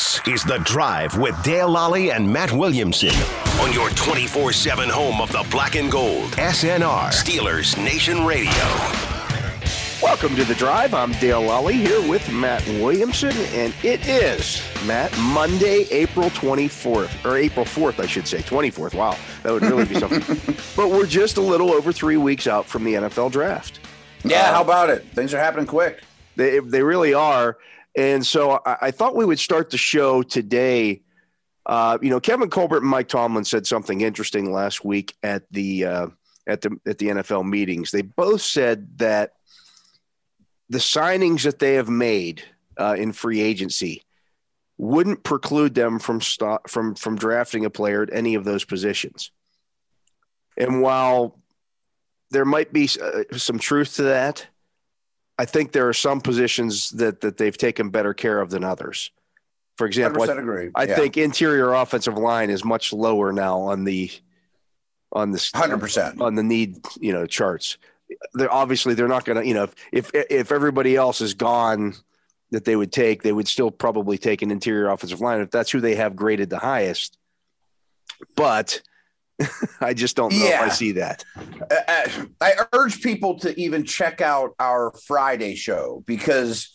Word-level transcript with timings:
This 0.00 0.20
is 0.26 0.44
The 0.44 0.56
Drive 0.60 1.18
with 1.18 1.40
Dale 1.42 1.68
Lolley 1.68 2.10
and 2.10 2.26
Matt 2.26 2.50
Williamson 2.52 3.14
on 3.60 3.70
your 3.70 3.90
24 3.90 4.50
7 4.50 4.88
home 4.88 5.20
of 5.20 5.30
the 5.30 5.46
black 5.50 5.76
and 5.76 5.92
gold. 5.92 6.30
SNR, 6.38 7.10
Steelers 7.10 7.76
Nation 7.76 8.24
Radio. 8.24 8.50
Welcome 10.02 10.34
to 10.36 10.44
The 10.44 10.54
Drive. 10.54 10.94
I'm 10.94 11.12
Dale 11.12 11.42
Lolley 11.42 11.74
here 11.74 12.00
with 12.08 12.32
Matt 12.32 12.66
Williamson, 12.66 13.36
and 13.52 13.74
it 13.82 14.08
is, 14.08 14.62
Matt, 14.86 15.14
Monday, 15.18 15.86
April 15.90 16.30
24th, 16.30 17.22
or 17.26 17.36
April 17.36 17.66
4th, 17.66 18.00
I 18.02 18.06
should 18.06 18.26
say, 18.26 18.38
24th. 18.38 18.94
Wow, 18.94 19.18
that 19.42 19.52
would 19.52 19.60
really 19.60 19.84
be 19.84 19.96
something. 19.96 20.54
but 20.76 20.88
we're 20.88 21.04
just 21.04 21.36
a 21.36 21.42
little 21.42 21.72
over 21.72 21.92
three 21.92 22.16
weeks 22.16 22.46
out 22.46 22.64
from 22.64 22.84
the 22.84 22.94
NFL 22.94 23.32
draft. 23.32 23.80
Yeah, 24.24 24.48
uh, 24.48 24.54
how 24.54 24.62
about 24.62 24.88
it? 24.88 25.04
Things 25.08 25.34
are 25.34 25.38
happening 25.38 25.66
quick. 25.66 26.00
They, 26.36 26.58
they 26.60 26.82
really 26.82 27.12
are. 27.12 27.58
And 28.00 28.26
so 28.26 28.62
I, 28.64 28.76
I 28.80 28.90
thought 28.90 29.14
we 29.14 29.26
would 29.26 29.38
start 29.38 29.68
the 29.68 29.76
show 29.76 30.22
today. 30.22 31.02
Uh, 31.66 31.98
you 32.00 32.08
know, 32.08 32.18
Kevin 32.18 32.48
Colbert 32.48 32.78
and 32.78 32.86
Mike 32.86 33.08
Tomlin 33.08 33.44
said 33.44 33.66
something 33.66 34.00
interesting 34.00 34.50
last 34.50 34.82
week 34.86 35.14
at 35.22 35.42
the 35.50 35.84
uh, 35.84 36.06
at 36.46 36.62
the 36.62 36.78
at 36.86 36.96
the 36.96 37.08
NFL 37.08 37.46
meetings. 37.46 37.90
They 37.90 38.00
both 38.00 38.40
said 38.40 38.88
that 38.96 39.34
the 40.70 40.78
signings 40.78 41.42
that 41.42 41.58
they 41.58 41.74
have 41.74 41.90
made 41.90 42.42
uh, 42.78 42.96
in 42.98 43.12
free 43.12 43.42
agency 43.42 44.02
wouldn't 44.78 45.22
preclude 45.22 45.74
them 45.74 45.98
from 45.98 46.20
from 46.66 46.94
from 46.94 47.16
drafting 47.16 47.66
a 47.66 47.70
player 47.70 48.02
at 48.02 48.14
any 48.14 48.34
of 48.34 48.44
those 48.44 48.64
positions. 48.64 49.30
And 50.56 50.80
while 50.80 51.38
there 52.30 52.46
might 52.46 52.72
be 52.72 52.88
uh, 53.02 53.36
some 53.36 53.58
truth 53.58 53.96
to 53.96 54.04
that, 54.04 54.46
I 55.40 55.46
think 55.46 55.72
there 55.72 55.88
are 55.88 55.94
some 55.94 56.20
positions 56.20 56.90
that 56.90 57.22
that 57.22 57.38
they've 57.38 57.56
taken 57.56 57.88
better 57.88 58.12
care 58.12 58.42
of 58.42 58.50
than 58.50 58.62
others. 58.62 59.10
For 59.78 59.86
example, 59.86 60.20
I, 60.74 60.84
yeah. 60.84 60.94
think 60.94 61.16
interior 61.16 61.72
offensive 61.72 62.18
line 62.18 62.50
is 62.50 62.62
much 62.62 62.92
lower 62.92 63.32
now 63.32 63.60
on 63.60 63.84
the 63.84 64.10
on 65.12 65.30
the 65.30 65.50
hundred 65.54 65.80
percent 65.80 66.20
on 66.20 66.34
the 66.34 66.42
need 66.42 66.76
you 67.00 67.14
know 67.14 67.24
charts. 67.24 67.78
They're 68.34 68.52
obviously 68.52 68.92
they're 68.92 69.08
not 69.08 69.24
going 69.24 69.40
to 69.40 69.48
you 69.48 69.54
know 69.54 69.70
if 69.92 70.10
if 70.14 70.52
everybody 70.52 70.94
else 70.94 71.22
is 71.22 71.32
gone 71.32 71.94
that 72.50 72.66
they 72.66 72.76
would 72.76 72.92
take, 72.92 73.22
they 73.22 73.32
would 73.32 73.48
still 73.48 73.70
probably 73.70 74.18
take 74.18 74.42
an 74.42 74.50
interior 74.50 74.90
offensive 74.90 75.22
line 75.22 75.40
if 75.40 75.50
that's 75.50 75.70
who 75.70 75.80
they 75.80 75.94
have 75.94 76.16
graded 76.16 76.50
the 76.50 76.58
highest. 76.58 77.16
But 78.36 78.82
I 79.80 79.94
just 79.94 80.16
don't 80.16 80.32
know 80.32 80.44
yeah. 80.44 80.64
if 80.64 80.72
I 80.72 80.74
see 80.74 80.92
that. 80.92 81.24
Uh, 81.36 81.74
uh, 81.88 82.24
I 82.40 82.52
urge 82.72 83.02
people 83.02 83.38
to 83.40 83.58
even 83.58 83.84
check 83.84 84.20
out 84.20 84.54
our 84.58 84.92
Friday 85.06 85.54
show 85.54 86.02
because 86.06 86.70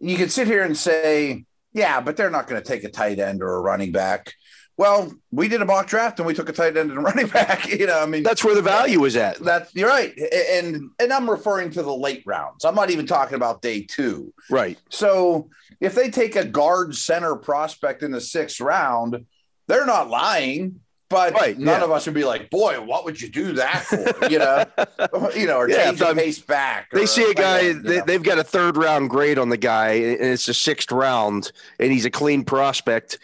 you 0.00 0.16
can 0.16 0.28
sit 0.28 0.46
here 0.46 0.62
and 0.62 0.76
say, 0.76 1.44
yeah, 1.72 2.00
but 2.00 2.16
they're 2.16 2.30
not 2.30 2.48
going 2.48 2.62
to 2.62 2.66
take 2.66 2.84
a 2.84 2.90
tight 2.90 3.18
end 3.18 3.42
or 3.42 3.54
a 3.54 3.60
running 3.60 3.92
back. 3.92 4.34
Well, 4.76 5.12
we 5.30 5.48
did 5.48 5.60
a 5.62 5.64
mock 5.64 5.86
draft 5.86 6.18
and 6.18 6.26
we 6.26 6.34
took 6.34 6.48
a 6.48 6.52
tight 6.52 6.76
end 6.76 6.90
and 6.90 6.98
a 6.98 7.00
running 7.02 7.28
back. 7.28 7.68
You 7.68 7.86
know, 7.86 8.00
I 8.00 8.06
mean, 8.06 8.22
that's 8.22 8.42
where 8.42 8.54
the 8.54 8.62
value 8.62 9.04
is 9.04 9.16
at. 9.16 9.38
That's 9.38 9.74
you're 9.74 9.88
right, 9.88 10.12
and 10.50 10.90
and 10.98 11.12
I'm 11.12 11.28
referring 11.28 11.70
to 11.72 11.82
the 11.82 11.94
late 11.94 12.22
rounds. 12.26 12.64
I'm 12.64 12.74
not 12.74 12.90
even 12.90 13.06
talking 13.06 13.34
about 13.34 13.62
day 13.62 13.82
two. 13.82 14.32
Right. 14.50 14.78
So 14.88 15.50
if 15.80 15.94
they 15.94 16.10
take 16.10 16.36
a 16.36 16.44
guard 16.44 16.96
center 16.96 17.36
prospect 17.36 18.02
in 18.02 18.10
the 18.10 18.20
sixth 18.20 18.60
round, 18.60 19.26
they're 19.68 19.86
not 19.86 20.08
lying 20.08 20.80
but 21.12 21.34
right, 21.34 21.58
none 21.58 21.80
yeah. 21.80 21.84
of 21.84 21.90
us 21.90 22.06
would 22.06 22.14
be 22.14 22.24
like, 22.24 22.48
boy, 22.48 22.80
what 22.80 23.04
would 23.04 23.20
you 23.20 23.28
do 23.28 23.52
that 23.52 23.84
for? 23.84 24.28
You 24.28 24.38
know, 24.38 24.64
you 25.36 25.46
know, 25.46 25.58
or 25.58 25.68
yeah, 25.68 25.88
change 25.88 25.98
the 25.98 26.14
pace 26.14 26.40
back. 26.40 26.90
They 26.90 27.04
see 27.04 27.30
a 27.30 27.34
guy, 27.34 27.74
they, 27.74 28.12
have 28.14 28.22
got 28.22 28.38
a 28.38 28.44
third 28.44 28.78
round 28.78 29.10
grade 29.10 29.38
on 29.38 29.50
the 29.50 29.58
guy, 29.58 29.90
and 29.90 30.22
it's 30.22 30.48
a 30.48 30.54
sixth 30.54 30.90
round, 30.90 31.52
and 31.78 31.92
he's 31.92 32.06
a 32.06 32.10
clean 32.10 32.44
prospect. 32.44 33.18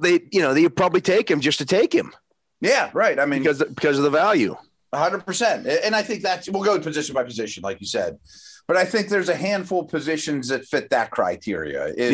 They, 0.00 0.22
you 0.32 0.40
know, 0.40 0.54
they 0.54 0.68
probably 0.68 1.00
take 1.00 1.30
him 1.30 1.40
just 1.40 1.58
to 1.58 1.64
take 1.64 1.94
him. 1.94 2.12
Yeah, 2.60 2.90
right. 2.94 3.20
I 3.20 3.26
mean, 3.26 3.42
because 3.42 3.62
because 3.62 3.96
of 3.96 4.02
the 4.02 4.10
value. 4.10 4.56
hundred 4.92 5.24
percent, 5.24 5.68
and 5.68 5.94
I 5.94 6.02
think 6.02 6.22
that's 6.22 6.48
we'll 6.48 6.64
go 6.64 6.80
position 6.80 7.14
by 7.14 7.22
position, 7.22 7.62
like 7.62 7.80
you 7.80 7.86
said. 7.86 8.18
But 8.66 8.76
I 8.76 8.84
think 8.84 9.08
there's 9.08 9.28
a 9.28 9.36
handful 9.36 9.82
of 9.82 9.88
positions 9.88 10.48
that 10.48 10.64
fit 10.64 10.90
that 10.90 11.12
criteria. 11.12 11.86
Is 11.86 12.12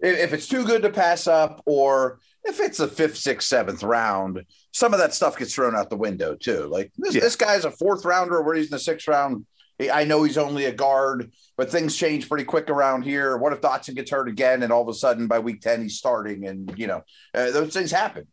yeah. 0.00 0.10
if 0.10 0.32
it's 0.32 0.48
too 0.48 0.64
good 0.64 0.82
to 0.82 0.90
pass 0.90 1.28
up, 1.28 1.62
or 1.64 2.18
if 2.46 2.60
it's 2.60 2.80
a 2.80 2.88
fifth, 2.88 3.16
sixth, 3.16 3.48
seventh 3.48 3.82
round, 3.82 4.44
some 4.72 4.92
of 4.92 5.00
that 5.00 5.14
stuff 5.14 5.38
gets 5.38 5.54
thrown 5.54 5.76
out 5.76 5.90
the 5.90 5.96
window 5.96 6.34
too. 6.34 6.66
Like 6.66 6.92
this, 6.96 7.14
yeah. 7.14 7.20
this 7.20 7.36
guy's 7.36 7.64
a 7.64 7.70
fourth 7.70 8.04
rounder 8.04 8.42
where 8.42 8.54
he's 8.54 8.66
in 8.66 8.72
the 8.72 8.78
sixth 8.78 9.08
round. 9.08 9.46
I 9.92 10.04
know 10.04 10.22
he's 10.22 10.38
only 10.38 10.64
a 10.64 10.72
guard, 10.72 11.32
but 11.56 11.70
things 11.70 11.96
change 11.96 12.28
pretty 12.28 12.44
quick 12.44 12.70
around 12.70 13.02
here. 13.02 13.36
What 13.36 13.52
if 13.52 13.60
Dotson 13.60 13.94
gets 13.94 14.10
hurt 14.10 14.28
again 14.28 14.62
and 14.62 14.72
all 14.72 14.82
of 14.82 14.88
a 14.88 14.94
sudden 14.94 15.26
by 15.26 15.38
week 15.38 15.60
10 15.60 15.82
he's 15.82 15.98
starting 15.98 16.46
and, 16.46 16.72
you 16.78 16.86
know, 16.86 17.02
uh, 17.34 17.50
those 17.50 17.74
things 17.74 17.90
happen. 17.90 18.26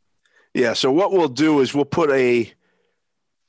Yeah. 0.53 0.73
So 0.73 0.91
what 0.91 1.11
we'll 1.11 1.27
do 1.27 1.59
is 1.59 1.73
we'll 1.73 1.83
put 1.83 2.09
a, 2.11 2.51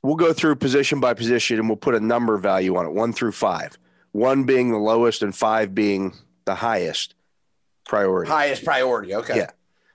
we'll 0.03 0.17
go 0.17 0.33
through 0.33 0.57
position 0.57 0.99
by 0.99 1.15
position 1.15 1.59
and 1.61 1.69
we'll 1.69 1.77
put 1.77 1.95
a 1.95 2.01
number 2.01 2.37
value 2.37 2.75
on 2.77 2.87
it, 2.87 2.93
one 2.93 3.13
through 3.13 3.33
five, 3.33 3.79
one 4.11 4.43
being 4.43 4.73
the 4.73 4.79
lowest 4.79 5.23
and 5.23 5.35
five 5.35 5.73
being 5.73 6.15
the 6.47 6.55
highest 6.57 7.15
priority. 7.87 8.29
Highest 8.29 8.65
priority. 8.65 9.15
Okay. 9.15 9.37
Yeah. 9.37 9.51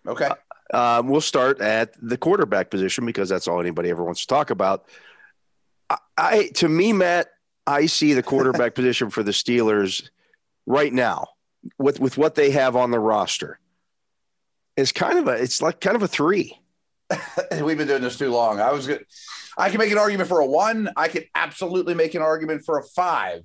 Okay. 0.07 0.29
Um, 0.73 1.07
we'll 1.07 1.21
start 1.21 1.61
at 1.61 1.93
the 2.01 2.17
quarterback 2.17 2.69
position 2.69 3.05
because 3.05 3.29
that's 3.29 3.47
all 3.47 3.59
anybody 3.59 3.89
ever 3.89 4.03
wants 4.03 4.21
to 4.21 4.27
talk 4.27 4.49
about. 4.49 4.85
I, 5.89 5.97
I 6.17 6.49
to 6.55 6.69
me, 6.69 6.93
Matt, 6.93 7.29
I 7.65 7.87
see 7.87 8.13
the 8.13 8.23
quarterback 8.23 8.75
position 8.75 9.09
for 9.09 9.23
the 9.23 9.31
Steelers 9.31 10.09
right 10.65 10.93
now 10.93 11.29
with 11.77 11.99
with 11.99 12.17
what 12.17 12.35
they 12.35 12.51
have 12.51 12.75
on 12.75 12.91
the 12.91 12.99
roster. 12.99 13.59
It's 14.77 14.91
kind 14.91 15.19
of 15.19 15.27
a 15.27 15.31
it's 15.31 15.61
like 15.61 15.81
kind 15.81 15.95
of 15.95 16.03
a 16.03 16.07
three. 16.07 16.59
We've 17.61 17.77
been 17.77 17.87
doing 17.87 18.03
this 18.03 18.17
too 18.17 18.29
long. 18.29 18.59
I 18.59 18.71
was 18.71 18.87
good. 18.87 19.05
I 19.57 19.69
can 19.69 19.79
make 19.79 19.91
an 19.91 19.97
argument 19.97 20.29
for 20.29 20.39
a 20.39 20.45
one. 20.45 20.89
I 20.95 21.07
could 21.07 21.27
absolutely 21.35 21.95
make 21.95 22.13
an 22.15 22.21
argument 22.21 22.63
for 22.63 22.77
a 22.77 22.83
five, 22.83 23.41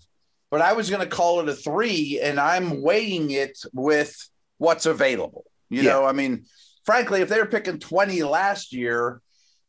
but 0.51 0.61
I 0.61 0.75
was 0.75 0.91
going 0.91 1.03
to 1.03 1.09
call 1.09 1.41
it 1.41 1.49
a 1.49 1.55
three, 1.55 2.21
and 2.23 2.39
I'm 2.39 2.83
weighing 2.83 3.31
it 3.31 3.59
with 3.73 4.29
what's 4.59 4.87
available. 4.87 5.45
You 5.71 5.83
yeah. 5.83 5.91
know, 5.91 6.05
I 6.05 6.13
mean, 6.13 6.45
frankly, 6.85 7.21
if 7.21 7.29
they 7.29 7.39
were 7.39 7.47
picking 7.47 7.79
20 7.79 8.23
last 8.23 8.73
year, 8.73 9.21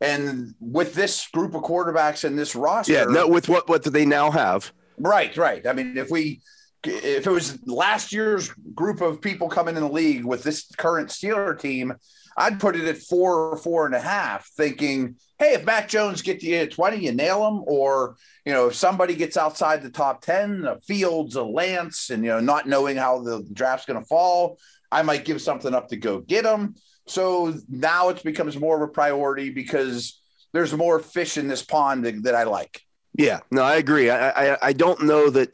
and 0.01 0.53
with 0.59 0.93
this 0.93 1.27
group 1.29 1.55
of 1.55 1.63
quarterbacks 1.63 2.23
and 2.23 2.37
this 2.37 2.55
roster, 2.55 2.93
yeah, 2.93 3.05
no, 3.05 3.27
with 3.27 3.47
what 3.47 3.69
what 3.69 3.83
do 3.83 3.89
they 3.89 4.05
now 4.05 4.29
have? 4.29 4.71
Right, 4.97 5.35
right. 5.37 5.65
I 5.65 5.73
mean, 5.73 5.97
if 5.97 6.09
we 6.11 6.41
if 6.83 7.25
it 7.25 7.31
was 7.31 7.57
last 7.65 8.11
year's 8.11 8.49
group 8.73 9.01
of 9.01 9.21
people 9.21 9.49
coming 9.49 9.75
in 9.75 9.81
the 9.81 9.89
league 9.89 10.25
with 10.25 10.43
this 10.43 10.69
current 10.77 11.09
Steeler 11.09 11.59
team, 11.59 11.93
I'd 12.37 12.59
put 12.59 12.75
it 12.75 12.85
at 12.85 12.97
four 12.97 13.51
or 13.51 13.57
four 13.57 13.85
and 13.85 13.95
a 13.95 13.99
half, 13.99 14.47
thinking, 14.57 15.15
hey, 15.39 15.53
if 15.53 15.65
Mac 15.65 15.87
Jones 15.87 16.21
gets 16.21 16.43
you 16.43 16.57
at 16.57 16.71
20, 16.71 16.97
you 16.97 17.13
nail 17.13 17.47
him. 17.47 17.63
Or, 17.65 18.17
you 18.45 18.53
know, 18.53 18.67
if 18.67 18.75
somebody 18.75 19.15
gets 19.15 19.37
outside 19.37 19.81
the 19.81 19.89
top 19.89 20.21
10, 20.21 20.65
a 20.65 20.79
Fields, 20.81 21.35
a 21.35 21.44
Lance, 21.44 22.09
and, 22.09 22.23
you 22.23 22.31
know, 22.31 22.39
not 22.39 22.68
knowing 22.68 22.97
how 22.97 23.21
the 23.21 23.45
draft's 23.53 23.85
going 23.85 24.00
to 24.00 24.06
fall, 24.06 24.59
I 24.91 25.01
might 25.01 25.25
give 25.25 25.41
something 25.41 25.73
up 25.73 25.89
to 25.89 25.97
go 25.97 26.19
get 26.19 26.44
them. 26.44 26.75
So 27.07 27.54
now 27.69 28.10
it 28.10 28.24
becomes 28.24 28.57
more 28.57 28.75
of 28.75 28.81
a 28.81 28.92
priority 28.92 29.50
because 29.50 30.19
there's 30.54 30.74
more 30.74 31.00
fish 31.00 31.38
in 31.38 31.48
this 31.48 31.63
pond 31.63 32.06
that, 32.06 32.24
that 32.24 32.36
I 32.36 32.44
like. 32.44 32.81
Yeah, 33.18 33.42
no, 33.52 33.62
I 33.62 33.75
agree. 33.75 34.10
I, 34.10 34.54
I, 34.54 34.57
I 34.62 34.74
don't 34.74 35.04
know 35.04 35.30
that 35.30 35.52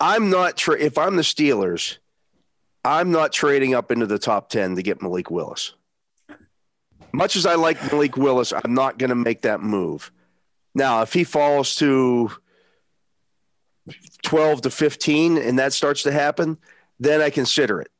I'm 0.00 0.30
not 0.30 0.56
tra- 0.56 0.78
if 0.78 0.96
I'm 0.96 1.16
the 1.16 1.22
Steelers, 1.22 1.98
I'm 2.84 3.10
not 3.10 3.32
trading 3.32 3.74
up 3.74 3.90
into 3.90 4.06
the 4.06 4.18
top 4.18 4.48
10 4.48 4.76
to 4.76 4.82
get 4.82 5.02
Malik 5.02 5.30
Willis. 5.30 5.74
Much 7.12 7.36
as 7.36 7.46
I 7.46 7.54
like 7.54 7.92
Malik 7.92 8.16
Willis, 8.16 8.52
I'm 8.52 8.74
not 8.74 8.98
going 8.98 9.10
to 9.10 9.16
make 9.16 9.42
that 9.42 9.60
move. 9.60 10.12
Now, 10.74 11.02
if 11.02 11.12
he 11.12 11.24
falls 11.24 11.74
to 11.76 12.30
12 14.22 14.62
to 14.62 14.70
15 14.70 15.38
and 15.38 15.58
that 15.58 15.72
starts 15.72 16.02
to 16.04 16.12
happen, 16.12 16.58
then 17.00 17.20
I 17.20 17.30
consider 17.30 17.80
it. 17.80 17.90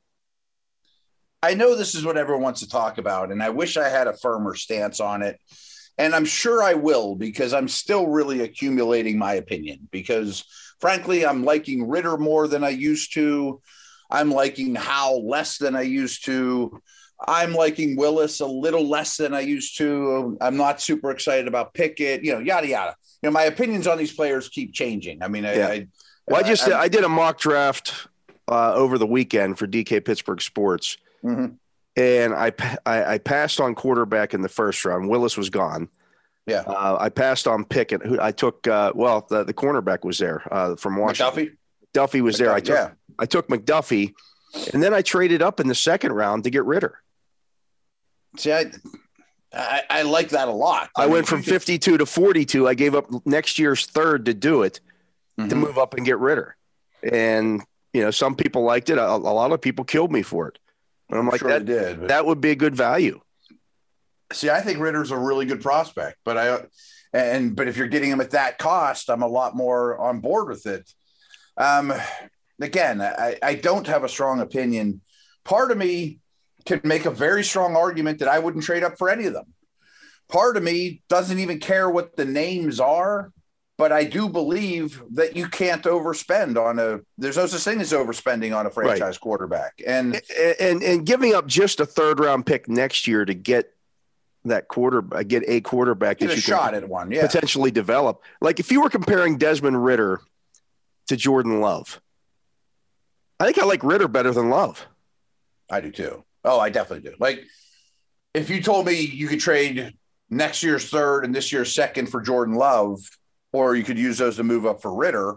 I 1.43 1.55
know 1.55 1.77
this 1.77 1.95
is 1.95 2.05
what 2.05 2.17
everyone 2.17 2.43
wants 2.43 2.61
to 2.61 2.69
talk 2.69 2.99
about, 2.99 3.31
and 3.31 3.43
I 3.43 3.51
wish 3.51 3.77
I 3.77 3.89
had 3.89 4.07
a 4.09 4.13
firmer 4.17 4.55
stance 4.55 5.01
on 5.01 5.23
it. 5.23 5.39
and 6.01 6.15
I'm 6.15 6.25
sure 6.25 6.63
I 6.63 6.75
will 6.75 7.17
because 7.17 7.53
I'm 7.53 7.67
still 7.67 8.07
really 8.07 8.43
accumulating 8.43 9.19
my 9.19 9.35
opinion. 9.35 9.89
Because 9.91 10.45
frankly, 10.81 11.27
I'm 11.27 11.45
liking 11.45 11.89
Ridder 11.89 12.17
more 12.17 12.47
than 12.47 12.63
I 12.63 12.69
used 12.69 13.15
to. 13.15 13.61
I'm 14.09 14.31
liking 14.31 14.77
Howell 14.77 15.29
less 15.29 15.59
than 15.59 15.75
I 15.75 15.83
used 15.83 16.25
to. 16.27 16.81
I'm 17.27 17.53
liking 17.53 17.97
Willis 17.97 18.39
a 18.39 18.47
little 18.47 18.89
less 18.89 19.17
than 19.17 19.35
I 19.35 19.41
used 19.41 19.77
to. 19.79 20.39
I'm 20.41 20.57
not 20.57 20.81
super 20.81 21.11
excited 21.11 21.49
about 21.49 21.75
Pickett, 21.75 22.23
you 22.23 22.33
know, 22.33 22.39
yada 22.39 22.69
yada. 22.69 22.95
You 23.21 23.29
know, 23.29 23.33
my 23.33 23.43
opinions 23.45 23.89
on 23.89 23.99
these 23.99 24.13
players 24.15 24.49
keep 24.49 24.73
changing. 24.73 25.21
I 25.21 25.27
mean, 25.27 25.45
I, 25.45 25.57
Yeah. 25.57 25.67
I 25.67 25.89
Well, 26.29 26.45
I 26.45 26.49
just 26.49 26.69
I- 26.69 26.83
I, 26.83 26.89
did 26.89 27.03
a 27.03 27.09
mock 27.09 27.41
draft 27.41 28.07
uh, 28.47 28.73
over 28.75 28.99
the 28.99 29.07
weekend 29.07 29.59
for 29.59 29.67
DK 29.67 30.05
Pittsburgh 30.05 30.41
Sports, 30.41 30.97
Mhm. 31.25 31.57
and 31.97 32.35
I, 32.35 32.53
I 32.87 33.15
I 33.15 33.19
passed 33.19 33.61
on 33.61 33.75
quarterback 33.75 34.35
in 34.35 34.41
the 34.43 34.49
first 34.49 34.85
round. 34.85 35.09
Willis 35.09 35.37
was 35.37 35.51
gone. 35.51 35.89
Yeah. 36.47 36.61
Uh, 36.67 36.97
I 36.99 37.09
passed 37.11 37.47
on 37.47 37.65
Pickett. 37.65 38.03
Who 38.07 38.19
I 38.21 38.33
took. 38.33 38.67
Uh, 38.67 38.93
well, 38.95 39.27
the, 39.29 39.45
the 39.45 39.53
cornerback 39.55 40.05
was 40.05 40.19
there 40.19 40.43
uh, 40.51 40.77
from 40.77 40.97
Washington. 40.97 41.35
McDuffie. 41.35 41.57
McDuffie 41.95 42.21
was 42.23 42.39
there. 42.39 42.53
I 42.53 42.61
took 42.61 42.75
yeah. 42.77 42.91
I 43.19 43.27
took 43.27 43.49
McDuffie, 43.49 44.15
and 44.73 44.83
then 44.83 44.95
I 44.95 45.03
traded 45.03 45.43
up 45.43 45.61
in 45.61 45.67
the 45.69 45.75
second 45.75 46.13
round 46.13 46.45
to 46.45 46.51
get 46.51 46.65
Ridder. 46.65 47.01
See, 48.37 48.53
I, 48.53 48.71
I 49.53 49.83
I 49.91 50.03
like 50.03 50.31
that 50.31 50.49
a 50.49 50.53
lot. 50.53 50.91
I 50.97 51.03
mean, 51.05 51.13
went 51.13 51.27
from 51.27 51.43
52 51.43 51.99
to 51.99 52.07
42. 52.07 52.69
I 52.69 52.75
gave 52.75 52.95
up 52.95 53.07
next 53.27 53.59
year's 53.59 53.87
third 53.87 54.27
to 54.27 54.35
do 54.35 54.63
it 54.63 54.81
to 55.39 55.45
Mhm. 55.45 55.57
move 55.57 55.79
up 55.79 55.95
and 55.95 56.05
get 56.07 56.19
Ridder. 56.19 56.57
And 57.03 57.63
you 57.93 58.03
know, 58.03 58.11
some 58.11 58.35
people 58.37 58.63
liked 58.63 58.91
it. 58.91 58.99
A, 58.99 59.07
a 59.07 59.17
lot 59.17 59.51
of 59.53 59.61
people 59.61 59.85
killed 59.85 60.13
me 60.13 60.23
for 60.23 60.49
it. 60.49 60.59
And 61.11 61.19
I'm 61.19 61.29
like, 61.29 61.41
sure 61.41 61.49
that 61.51 61.65
did. 61.65 62.01
but- 62.01 62.09
that 62.09 62.27
would 62.27 62.41
be 62.41 62.51
a 62.51 62.57
good 62.57 62.75
value. 62.75 63.21
See, 64.33 64.51
I 64.51 64.61
think 64.61 64.79
Ridder's 64.79 65.11
a 65.11 65.17
really 65.17 65.47
good 65.47 65.63
prospect, 65.63 66.19
but 66.25 66.37
I 66.37 66.59
and 67.15 67.57
but 67.57 67.67
if 67.67 67.79
you're 67.79 67.89
getting 67.89 68.11
him 68.11 68.21
at 68.21 68.33
that 68.33 68.59
cost, 68.59 69.09
I'm 69.09 69.23
a 69.23 69.27
lot 69.29 69.57
more 69.57 69.99
on 69.99 70.21
board 70.21 70.49
with 70.49 70.67
it. 70.67 70.93
Um, 71.57 71.95
again, 72.61 73.01
I, 73.01 73.37
I 73.43 73.55
don't 73.55 73.87
have 73.87 74.05
a 74.05 74.09
strong 74.09 74.41
opinion. 74.41 75.01
Part 75.45 75.71
of 75.71 75.79
me 75.79 76.19
can 76.67 76.83
make 76.85 77.07
a 77.07 77.11
very 77.11 77.43
strong 77.43 77.75
argument 77.75 78.19
that 78.19 78.29
I 78.29 78.39
wouldn't 78.39 78.65
trade 78.65 78.85
up 78.85 78.99
for 78.99 79.09
any 79.09 79.25
of 79.25 79.33
them. 79.33 79.55
Part 80.29 80.59
of 80.59 80.63
me 80.63 81.01
doesn't 81.09 81.39
even 81.39 81.59
care 81.59 81.89
what 81.89 82.15
the 82.15 82.27
names 82.27 82.81
are, 82.81 83.33
but 83.79 83.93
I 83.93 84.05
do 84.05 84.29
believe 84.29 85.01
that 85.13 85.37
you 85.37 85.49
can't 85.49 85.83
overspend 85.85 86.63
on 86.63 86.79
a. 86.81 87.01
There's 87.17 87.37
no 87.37 87.47
such 87.47 87.63
thing 87.63 87.81
as 87.81 87.93
overspending 87.93 88.55
on 88.55 88.67
a 88.67 88.71
franchise 88.71 89.17
quarterback, 89.17 89.81
and 89.87 90.21
And, 90.37 90.57
and 90.61 90.83
and 90.83 91.07
giving 91.07 91.35
up 91.35 91.47
just 91.47 91.81
a 91.81 91.87
third 91.87 92.21
round 92.21 92.45
pick 92.45 92.69
next 92.69 93.07
year 93.07 93.25
to 93.25 93.33
get 93.33 93.73
that 94.45 94.69
quarter, 94.69 95.05
uh, 95.13 95.23
get 95.23 95.45
a 95.47 95.61
quarterback 95.61 96.19
get 96.19 96.27
that 96.27 96.33
a 96.33 96.37
you 96.37 96.43
shot 96.43 96.73
can 96.73 96.83
at 96.83 96.89
one. 96.89 97.11
Yeah, 97.13 97.25
potentially 97.25 97.71
develop. 97.71 98.23
Like 98.41 98.59
if 98.61 98.73
you 98.73 98.83
were 98.83 98.91
comparing 98.91 99.39
Desmond 99.39 99.83
Ridder 99.83 100.21
to 101.07 101.17
Jordan 101.17 101.61
Love, 101.61 102.01
I 103.39 103.45
think 103.45 103.59
I 103.59 103.65
like 103.65 103.85
Ridder 103.85 104.09
better 104.09 104.33
than 104.33 104.51
Love. 104.51 104.87
I 105.71 105.81
do 105.81 105.93
too. 105.93 106.25
Oh, 106.45 106.59
I 106.59 106.71
definitely 106.71 107.09
do. 107.11 107.17
Like, 107.19 107.45
if 108.35 108.51
you 108.51 108.63
told 108.63 108.87
me 108.87 108.95
you 109.01 109.29
could 109.29 109.41
trade 109.41 109.95
next 110.31 110.63
year's 110.63 110.89
third 110.89 111.25
and 111.25 111.35
this 111.35 111.53
year's 111.53 111.75
second 111.75 112.07
for 112.07 112.21
Jordan 112.21 112.55
Love, 112.55 113.01
or 113.53 113.75
you 113.75 113.85
could 113.85 113.99
use 113.99 114.19
those 114.19 114.37
to 114.37 114.45
move 114.45 114.67
up 114.67 114.83
for 114.83 114.95
Ridder, 114.95 115.37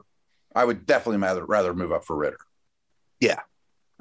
I 0.55 0.65
would 0.65 0.85
definitely 0.85 1.17
rather, 1.17 1.45
rather 1.45 1.73
move 1.73 1.91
up 1.91 2.05
for 2.05 2.15
Ridder. 2.15 2.37
Yeah. 3.19 3.39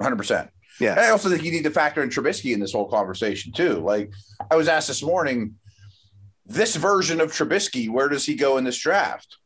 100%. 0.01 0.49
Yeah. 0.79 0.91
And 0.91 0.99
I 0.99 1.09
also 1.09 1.29
think 1.29 1.43
you 1.43 1.51
need 1.51 1.63
to 1.63 1.69
factor 1.69 2.01
in 2.01 2.09
Trubisky 2.09 2.53
in 2.53 2.59
this 2.59 2.73
whole 2.73 2.89
conversation 2.89 3.51
too. 3.51 3.75
Like, 3.75 4.11
I 4.49 4.55
was 4.55 4.67
asked 4.67 4.87
this 4.87 5.03
morning, 5.03 5.55
this 6.45 6.75
version 6.75 7.21
of 7.21 7.31
Trubisky, 7.31 7.89
where 7.89 8.09
does 8.09 8.25
he 8.25 8.35
go 8.35 8.57
in 8.57 8.63
this 8.63 8.77
draft? 8.77 9.37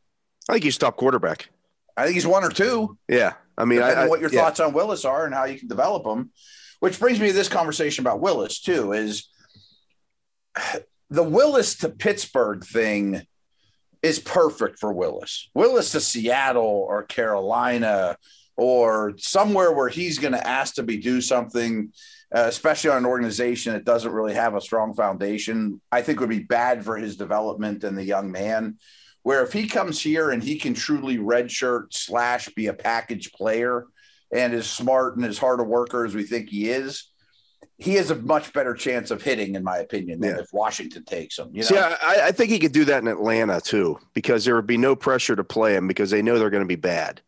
I 0.48 0.54
think 0.54 0.64
he's 0.64 0.78
top 0.78 0.96
quarterback. 0.96 1.48
I 1.96 2.04
think 2.04 2.14
he's 2.14 2.26
one 2.26 2.44
or 2.44 2.50
two. 2.50 2.98
Yeah. 3.08 3.34
I 3.58 3.64
mean, 3.64 3.82
I, 3.82 3.92
I, 3.92 4.08
what 4.08 4.20
your 4.20 4.30
yeah. 4.30 4.40
thoughts 4.40 4.60
on 4.60 4.72
Willis 4.72 5.04
are 5.04 5.24
and 5.24 5.34
how 5.34 5.44
you 5.44 5.58
can 5.58 5.68
develop 5.68 6.06
him, 6.06 6.30
Which 6.80 6.98
brings 6.98 7.20
me 7.20 7.28
to 7.28 7.32
this 7.32 7.48
conversation 7.48 8.02
about 8.02 8.20
Willis 8.20 8.60
too. 8.60 8.92
Is 8.92 9.28
the 11.10 11.22
Willis 11.22 11.76
to 11.78 11.88
Pittsburgh 11.88 12.64
thing 12.64 13.26
is 14.06 14.20
perfect 14.20 14.78
for 14.78 14.92
Willis. 14.92 15.50
Willis 15.52 15.90
to 15.92 16.00
Seattle 16.00 16.86
or 16.88 17.02
Carolina 17.02 18.16
or 18.56 19.14
somewhere 19.18 19.72
where 19.72 19.88
he's 19.88 20.20
going 20.20 20.32
to 20.32 20.46
ask 20.46 20.76
to 20.76 20.84
be 20.84 20.96
do 20.96 21.20
something, 21.20 21.92
uh, 22.34 22.44
especially 22.46 22.90
on 22.90 22.98
an 22.98 23.06
organization 23.06 23.72
that 23.72 23.84
doesn't 23.84 24.12
really 24.12 24.34
have 24.34 24.54
a 24.54 24.60
strong 24.60 24.94
foundation. 24.94 25.80
I 25.90 26.02
think 26.02 26.20
would 26.20 26.28
be 26.28 26.38
bad 26.38 26.84
for 26.84 26.96
his 26.96 27.16
development 27.16 27.82
and 27.82 27.98
the 27.98 28.04
young 28.04 28.30
man. 28.30 28.76
Where 29.24 29.42
if 29.42 29.52
he 29.52 29.66
comes 29.66 30.00
here 30.00 30.30
and 30.30 30.40
he 30.40 30.56
can 30.56 30.72
truly 30.72 31.18
redshirt 31.18 31.86
slash 31.90 32.48
be 32.50 32.68
a 32.68 32.72
package 32.72 33.32
player 33.32 33.86
and 34.32 34.54
is 34.54 34.70
smart 34.70 35.16
and 35.16 35.26
as 35.26 35.36
hard 35.36 35.58
a 35.58 35.64
worker 35.64 36.04
as 36.04 36.14
we 36.14 36.22
think 36.22 36.48
he 36.48 36.70
is, 36.70 37.10
he 37.78 37.94
has 37.94 38.10
a 38.10 38.14
much 38.16 38.52
better 38.52 38.74
chance 38.74 39.10
of 39.10 39.20
hitting, 39.22 39.54
in 39.54 39.62
my 39.62 39.78
opinion, 39.78 40.20
than 40.20 40.36
Yeah. 40.36 40.42
if 40.42 40.52
Washington 40.52 41.04
takes 41.04 41.38
him. 41.38 41.50
You 41.52 41.60
know, 41.60 41.66
See, 41.66 41.76
I, 41.78 42.26
I 42.28 42.32
think 42.32 42.50
he 42.50 42.58
could 42.58 42.72
do 42.72 42.84
that 42.86 43.02
in 43.02 43.08
Atlanta 43.08 43.60
too, 43.60 43.98
because 44.14 44.44
there 44.44 44.54
would 44.56 44.66
be 44.66 44.78
no 44.78 44.96
pressure 44.96 45.36
to 45.36 45.44
play 45.44 45.74
him 45.76 45.86
because 45.86 46.10
they 46.10 46.22
know 46.22 46.38
they're 46.38 46.50
going 46.50 46.62
to 46.62 46.66
be 46.66 46.76
bad, 46.76 47.20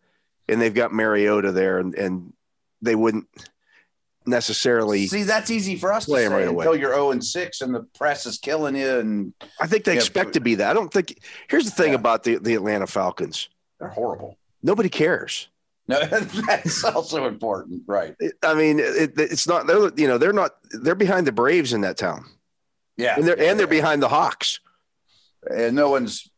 and 0.48 0.60
they've 0.60 0.72
got 0.74 0.92
Mariota 0.92 1.52
there, 1.52 1.78
and, 1.78 1.94
and 1.94 2.32
they 2.80 2.94
wouldn't 2.94 3.26
necessarily. 4.26 5.06
see 5.06 5.22
that's 5.22 5.50
easy 5.50 5.76
for 5.76 5.92
us 5.92 6.04
to 6.06 6.12
say 6.12 6.24
him 6.24 6.32
right 6.32 6.48
away. 6.48 6.64
until 6.66 6.78
you're 6.78 6.92
0 6.94 7.12
and 7.12 7.24
6 7.24 7.60
and 7.62 7.74
the 7.74 7.82
press 7.94 8.26
is 8.26 8.38
killing 8.38 8.76
you 8.76 8.98
and 8.98 9.32
I 9.60 9.66
think 9.66 9.84
they 9.84 9.94
expect 9.96 10.34
to 10.34 10.40
be 10.40 10.56
that. 10.56 10.70
I 10.70 10.74
don't 10.74 10.92
think. 10.92 11.18
Here's 11.48 11.64
the 11.64 11.70
thing 11.70 11.92
Yeah. 11.92 11.98
about 11.98 12.24
the 12.24 12.36
the 12.36 12.54
Atlanta 12.54 12.86
Falcons: 12.86 13.48
they're 13.80 13.88
horrible. 13.88 14.36
nobody 14.62 14.88
cares. 14.88 15.48
No, 15.88 16.00
that's 16.46 16.84
also 16.84 17.26
important, 17.26 17.82
right? 17.86 18.14
I 18.42 18.54
mean, 18.54 18.78
it, 18.78 19.12
it's 19.18 19.48
not. 19.48 19.66
They're 19.66 19.90
you 19.96 20.06
know 20.06 20.18
they're 20.18 20.32
not. 20.32 20.52
They're 20.70 20.94
behind 20.94 21.26
the 21.26 21.32
Braves 21.32 21.72
in 21.72 21.80
that 21.80 21.96
town, 21.96 22.24
Yeah, 22.96 23.16
and 23.16 23.24
they're 23.26 23.38
and 23.40 23.58
they're 23.58 23.66
Yeah. 23.66 23.80
behind 23.80 24.02
the 24.02 24.08
Hawks. 24.08 24.60
and 25.50 25.74
no 25.74 25.88
one's 25.90 26.28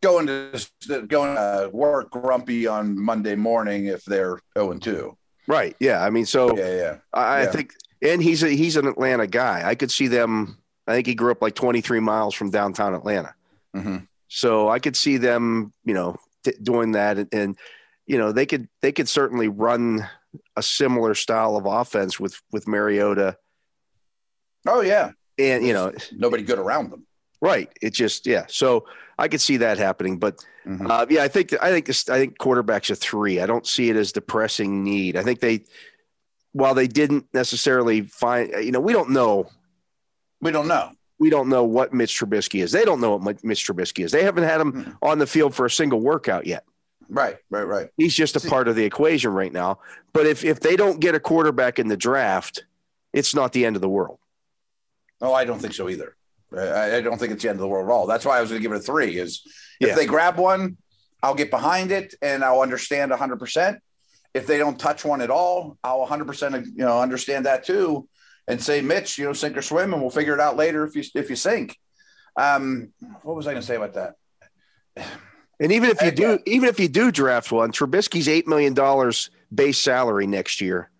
going 0.00 0.26
to 0.26 0.60
going 1.06 1.34
to 1.36 1.70
work 1.72 2.10
grumpy 2.10 2.66
on 2.66 2.98
Monday 3.00 3.34
morning 3.34 3.86
if 3.86 4.04
they're 4.04 4.38
0 4.56 4.72
and 4.72 4.82
2. 4.82 5.16
Right. 5.46 5.74
Yeah. 5.80 6.02
I 6.04 6.10
mean, 6.10 6.24
so 6.26 6.56
Yeah, 6.56 6.74
yeah. 6.76 6.96
I, 7.12 7.42
I 7.42 7.46
think, 7.46 7.72
and 8.02 8.22
he's 8.22 8.42
a, 8.42 8.48
he's 8.48 8.76
an 8.76 8.86
Atlanta 8.86 9.26
guy. 9.26 9.62
I 9.68 9.74
could 9.74 9.90
see 9.90 10.06
them. 10.08 10.58
I 10.86 10.94
think 10.94 11.06
he 11.08 11.14
grew 11.14 11.32
up 11.32 11.42
like 11.42 11.54
23 11.56 12.00
miles 12.00 12.34
from 12.34 12.50
downtown 12.50 12.94
Atlanta. 12.94 13.34
Mhm. 13.76 14.06
So 14.28 14.68
I 14.68 14.78
could 14.78 14.96
see 14.96 15.16
them, 15.16 15.72
you 15.84 15.94
know, 15.94 16.16
t- 16.44 16.52
doing 16.62 16.92
that, 16.92 17.18
and, 17.18 17.28
and 17.32 17.56
you 18.08 18.18
know, 18.18 18.32
they 18.32 18.46
could 18.46 18.68
they 18.82 18.90
could 18.90 19.08
certainly 19.08 19.46
run 19.48 20.08
a 20.56 20.62
similar 20.62 21.14
style 21.14 21.56
of 21.56 21.66
offense 21.66 22.18
with 22.18 22.40
with 22.50 22.66
Mariota, 22.66 23.36
Oh 24.66 24.80
yeah, 24.80 25.12
and 25.38 25.64
you 25.66 25.72
know, 25.72 25.92
nobody 26.12 26.42
good 26.42 26.58
around 26.58 26.90
them. 26.90 27.06
right? 27.40 27.70
It 27.80 27.92
just 27.94 28.26
yeah. 28.26 28.46
So 28.48 28.86
I 29.18 29.28
could 29.28 29.40
see 29.40 29.58
that 29.58 29.78
happening, 29.78 30.18
but 30.18 30.44
Mhm. 30.66 30.90
uh, 30.90 31.06
yeah, 31.08 31.22
I 31.22 31.28
think 31.28 31.54
I 31.62 31.70
think 31.70 31.86
this, 31.86 32.08
I 32.08 32.18
think 32.18 32.38
quarterbacks 32.38 32.90
a 32.90 32.94
three. 32.96 33.40
I 33.40 33.46
don't 33.46 33.66
see 33.66 33.88
it 33.90 33.96
as 33.96 34.12
the 34.12 34.20
pressing 34.20 34.82
need. 34.84 35.16
I 35.16 35.22
think 35.22 35.40
they, 35.40 35.64
while 36.52 36.74
they 36.74 36.86
didn't 36.88 37.26
necessarily 37.32 38.02
find, 38.02 38.52
you 38.64 38.72
know, 38.72 38.80
we 38.80 38.92
don't 38.92 39.10
know 39.10 39.48
We 40.40 40.50
don't 40.50 40.68
know. 40.68 40.90
we 41.18 41.30
don't 41.30 41.48
know 41.48 41.64
what 41.64 41.92
Mitch 41.92 42.18
Trubisky 42.18 42.62
is. 42.62 42.72
They 42.72 42.84
don't 42.84 43.00
know 43.00 43.16
what 43.16 43.42
Mitch 43.44 43.66
Trubisky 43.66 44.04
is. 44.04 44.12
They 44.12 44.22
haven't 44.24 44.44
had 44.44 44.60
him 44.60 44.72
Mhm. 44.72 44.96
on 45.02 45.18
the 45.18 45.26
field 45.26 45.54
for 45.54 45.64
a 45.66 45.70
single 45.70 46.00
workout 46.00 46.46
yet. 46.46 46.64
Right, 47.08 47.36
right, 47.50 47.62
right. 47.62 47.88
He's 47.96 48.14
just 48.14 48.36
a 48.36 48.40
part 48.48 48.68
of 48.68 48.76
the 48.76 48.84
equation 48.84 49.32
right 49.32 49.52
now. 49.52 49.78
But 50.12 50.26
if 50.26 50.44
if 50.44 50.60
they 50.60 50.76
don't 50.76 51.00
get 51.00 51.14
a 51.14 51.20
quarterback 51.20 51.78
in 51.78 51.88
the 51.88 51.96
draft, 51.96 52.64
it's 53.12 53.34
not 53.34 53.52
the 53.52 53.64
end 53.64 53.76
of 53.76 53.82
the 53.82 53.88
world. 53.88 54.18
Oh, 55.20 55.32
I 55.32 55.44
don't 55.44 55.58
think 55.58 55.74
so 55.74 55.88
either. 55.88 56.14
I, 56.56 56.96
I 56.96 57.00
don't 57.00 57.18
think 57.18 57.32
it's 57.32 57.42
the 57.42 57.48
end 57.48 57.56
of 57.56 57.60
the 57.62 57.68
world 57.68 57.88
at 57.88 57.92
all. 57.92 58.06
That's 58.06 58.24
why 58.24 58.38
I 58.38 58.40
was 58.40 58.50
going 58.50 58.60
to 58.60 58.62
give 58.62 58.72
it 58.72 58.80
a 58.80 58.80
three. 58.80 59.18
Is 59.18 59.42
if 59.80 59.88
Yeah. 59.88 59.94
they 59.94 60.06
grab 60.06 60.38
one, 60.38 60.76
I'll 61.22 61.34
get 61.34 61.50
behind 61.50 61.90
it 61.92 62.14
and 62.22 62.44
I'll 62.44 62.60
understand 62.60 63.10
100. 63.10 63.38
percent 63.38 63.78
If 64.34 64.46
they 64.46 64.58
don't 64.58 64.78
touch 64.78 65.04
one 65.04 65.20
at 65.20 65.30
all, 65.30 65.78
I'll 65.82 66.00
100 66.00 66.26
percent 66.26 66.66
you 66.66 66.84
know 66.84 67.00
understand 67.00 67.46
that 67.46 67.64
too, 67.64 68.06
and 68.46 68.62
say, 68.62 68.80
Mitch, 68.82 69.18
you 69.18 69.24
know, 69.24 69.32
sink 69.32 69.56
or 69.56 69.62
swim, 69.62 69.92
and 69.92 70.02
we'll 70.02 70.10
figure 70.10 70.34
it 70.34 70.40
out 70.40 70.56
later 70.56 70.84
if 70.84 70.94
you 70.94 71.02
if 71.14 71.30
you 71.30 71.36
sink. 71.36 71.76
Um, 72.36 72.92
what 73.22 73.34
was 73.34 73.46
I 73.46 73.52
going 73.52 73.62
to 73.62 73.66
say 73.66 73.76
about 73.76 73.94
that? 73.94 75.08
And 75.60 75.72
even 75.72 75.90
if 75.90 76.00
you 76.02 76.10
do, 76.12 76.38
even 76.46 76.68
if 76.68 76.78
you 76.78 76.88
do 76.88 77.10
draft 77.10 77.50
one, 77.50 77.72
Trubisky's 77.72 78.28
eight 78.28 78.46
million 78.46 78.74
dollars 78.74 79.30
base 79.54 79.78
salary 79.78 80.26
next 80.26 80.60
year. 80.60 80.90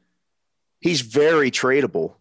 He's 0.80 1.00
very 1.00 1.50
tradable, 1.50 2.14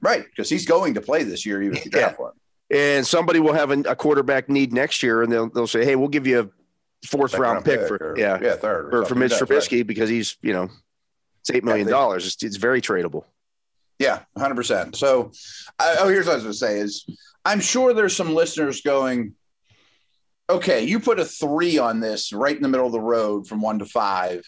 Right, 0.00 0.24
because 0.24 0.50
he's 0.50 0.66
going 0.66 0.94
to 0.94 1.00
play 1.00 1.22
this 1.22 1.46
year, 1.46 1.62
even 1.62 1.76
if 1.76 1.84
you 1.84 1.90
Yeah. 1.94 2.00
draft 2.00 2.18
one. 2.20 2.32
and 2.70 3.06
somebody 3.06 3.38
will 3.40 3.52
have 3.52 3.70
a, 3.70 3.94
quarterback 3.96 4.48
need 4.48 4.72
next 4.72 5.02
year, 5.02 5.22
and 5.22 5.30
they'll 5.32 5.48
they'll 5.48 5.66
say, 5.66 5.84
"Hey, 5.84 5.96
we'll 5.96 6.08
give 6.08 6.26
you 6.26 6.40
a 6.40 7.06
fourth 7.06 7.32
Second 7.32 7.42
round 7.42 7.64
pick 7.64 7.86
for 7.86 7.96
or- 7.96 8.14
yeah 8.18 8.38
yeah, 8.42 8.56
third 8.56 8.90
for, 8.90 9.04
for. 9.04 9.14
Mitch 9.14 9.32
right. 9.32 9.42
Trubisky 9.42 9.86
because 9.86 10.08
he's 10.08 10.36
you 10.42 10.52
know 10.52 10.68
it's 11.40 11.50
eight 11.52 11.62
million 11.64 11.86
dollars. 11.88 12.26
It's, 12.26 12.42
it's 12.42 12.56
very 12.56 12.80
tradable. 12.80 13.24
Yeah, 13.98 14.20
hundred 14.36 14.56
percent. 14.56 14.96
So, 14.96 15.30
I, 15.78 15.96
oh, 16.00 16.08
here's 16.08 16.26
what 16.26 16.32
I 16.32 16.36
was 16.36 16.42
going 16.44 16.52
to 16.52 16.58
say: 16.58 16.78
is 16.80 17.06
I'm 17.44 17.60
sure 17.60 17.92
there's 17.94 18.16
some 18.16 18.34
listeners 18.34 18.80
going, 18.80 19.34
okay, 20.48 20.84
you 20.84 21.00
put 21.00 21.20
a 21.20 21.24
three 21.24 21.78
on 21.78 22.00
this 22.00 22.32
right 22.32 22.54
in 22.56 22.62
the 22.62 22.68
middle 22.68 22.86
of 22.86 22.92
the 22.92 23.00
road 23.00 23.46
from 23.46 23.60
one 23.60 23.78
to 23.78 23.86
five, 23.86 24.42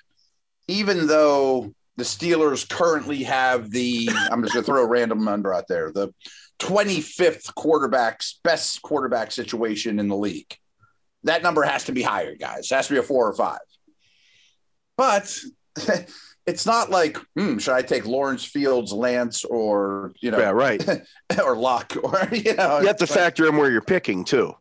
even 0.69 1.07
though 1.07 1.73
the 1.97 2.05
Steelers 2.05 2.69
currently 2.69 3.23
have 3.23 3.71
the, 3.71 4.09
I'm 4.31 4.43
just 4.43 4.53
going 4.53 4.65
to 4.65 4.71
throw 4.71 4.83
a 4.83 4.89
random 4.89 5.25
number 5.25 5.55
out 5.55 5.67
there, 5.69 5.91
the 5.93 6.13
25th 6.59 7.55
quarterbacks, 7.55 8.35
best 8.45 8.83
quarterback 8.83 9.33
situation 9.33 9.99
in 9.99 10.09
the 10.09 10.17
league. 10.17 10.55
That 11.25 11.43
number 11.43 11.63
has 11.63 11.85
to 11.85 11.93
be 11.93 12.03
higher, 12.03 12.37
guys. 12.37 12.71
It 12.71 12.75
has 12.75 12.89
to 12.89 12.95
be 12.95 12.99
a 12.99 13.03
four 13.03 13.27
or 13.29 13.35
five. 13.35 13.59
But 14.97 15.35
it's 16.47 16.67
not 16.67 16.91
like, 16.91 17.17
hmm, 17.37 17.59
should 17.59 17.75
I 17.75 17.83
take 17.83 18.07
Lawrence 18.07 18.45
Fields, 18.45 18.93
Lance, 18.93 19.45
or 19.45 20.13
you 20.21 20.31
know, 20.31 20.39
Yeah, 20.39 20.51
right. 20.51 20.87
or 21.43 21.57
Luck, 21.57 21.95
or 22.03 22.29
you 22.33 22.55
know, 22.55 22.81
You 22.81 22.87
have 22.89 22.97
to 22.99 23.05
like- 23.05 23.11
factor 23.11 23.49
in 23.49 23.57
where 23.57 23.71
you're 23.71 23.81
picking 23.81 24.25
too, 24.25 24.55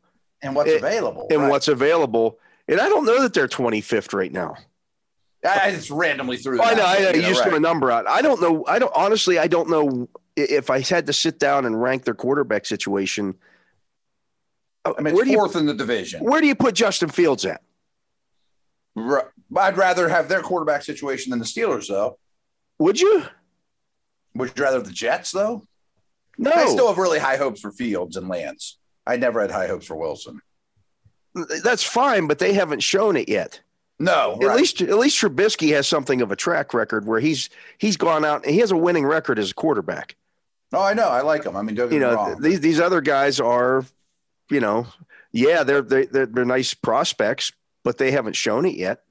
and 0.45 0.55
what's 0.55 0.69
it- 0.69 0.77
available 0.77 1.27
and 1.29 1.41
right. 1.41 1.49
what's 1.49 1.67
available. 1.67 2.39
And 2.67 2.79
I 2.79 2.89
don't 2.89 3.05
know 3.05 3.21
that 3.21 3.33
they're 3.33 3.47
25th 3.47 4.13
right 4.13 4.31
now. 4.31 4.55
I 5.47 5.71
just 5.71 5.91
randomly 5.91 6.37
threw. 6.37 6.59
Oh, 6.59 6.63
I 6.63 6.73
know. 6.73 6.85
I 6.85 6.99
know. 6.99 7.09
You 7.11 7.21
just 7.21 7.41
right. 7.41 7.49
threw 7.49 7.57
a 7.57 7.59
number 7.59 7.91
out. 7.91 8.07
I 8.07 8.23
don't 8.23 8.41
know. 8.41 8.65
I 8.67 8.79
don't 8.79 8.91
honestly. 8.95 9.37
I 9.37 9.45
don't 9.45 9.69
know 9.69 10.09
if 10.35 10.71
I 10.71 10.79
had 10.79 11.05
to 11.05 11.13
sit 11.13 11.37
down 11.37 11.65
and 11.65 11.79
rank 11.79 12.03
their 12.03 12.15
quarterback 12.15 12.65
situation. 12.65 13.35
uh, 14.85 14.93
I 14.97 15.01
mean, 15.01 15.13
where 15.13 15.23
do 15.23 15.29
you 15.29 15.37
fourth 15.37 15.55
in 15.55 15.67
the 15.67 15.73
division. 15.75 16.23
where 16.23 16.41
do 16.41 16.47
you 16.47 16.55
put 16.55 16.73
Justin 16.73 17.09
Fields 17.09 17.45
at? 17.45 17.61
I'd 18.97 19.77
rather 19.77 20.09
have 20.09 20.29
their 20.29 20.41
quarterback 20.41 20.83
situation 20.83 21.29
than 21.29 21.39
the 21.39 21.45
Steelers, 21.45 21.87
though. 21.87 22.17
Would 22.79 22.99
you? 22.99 23.23
Would 24.35 24.53
you 24.55 24.63
rather 24.63 24.81
the 24.81 24.91
Jets, 24.91 25.31
though? 25.31 25.63
No. 26.37 26.51
I 26.51 26.65
still 26.67 26.87
have 26.87 26.97
really 26.97 27.19
high 27.19 27.37
hopes 27.37 27.61
for 27.61 27.71
Fields 27.71 28.17
and 28.17 28.27
Lance. 28.27 28.77
I 29.07 29.17
never 29.17 29.41
had 29.41 29.51
high 29.51 29.67
hopes 29.67 29.85
for 29.85 29.95
Wilson. 29.95 30.41
That's 31.63 31.83
fine, 31.83 32.27
but 32.27 32.39
they 32.39 32.53
haven't 32.53 32.81
shown 32.81 33.17
it 33.17 33.27
yet. 33.29 33.59
No, 33.99 34.37
At 34.41 34.47
right. 34.47 34.57
least, 34.57 34.81
at 34.81 34.97
least 34.97 35.21
Trubisky 35.21 35.73
has 35.73 35.87
something 35.87 36.21
of 36.21 36.31
a 36.31 36.35
track 36.35 36.73
record 36.73 37.05
where 37.07 37.19
he's 37.19 37.49
he's 37.77 37.95
gone 37.97 38.25
out 38.25 38.43
and 38.45 38.53
he 38.53 38.59
has 38.59 38.71
a 38.71 38.77
winning 38.77 39.05
record 39.05 39.39
as 39.39 39.51
a 39.51 39.53
quarterback. 39.53 40.15
Oh, 40.73 40.81
I 40.83 40.93
know. 40.93 41.07
I 41.07 41.21
like 41.21 41.45
him. 41.45 41.55
I 41.55 41.61
mean, 41.61 41.75
don't 41.75 41.89
get 41.89 41.95
You 41.95 42.01
me 42.01 42.05
know, 42.07 42.15
wrong. 42.15 42.41
these 42.41 42.59
these 42.59 42.79
other 42.81 42.99
guys 42.99 43.39
are, 43.39 43.85
you 44.49 44.59
know, 44.59 44.87
yeah, 45.31 45.63
they're 45.63 45.81
they, 45.81 46.05
they're 46.07 46.25
they're 46.25 46.43
nice 46.45 46.73
prospects, 46.73 47.53
but 47.85 47.97
they 47.97 48.11
haven't 48.11 48.35
shown 48.35 48.65
it 48.65 48.75
yet. 48.75 49.01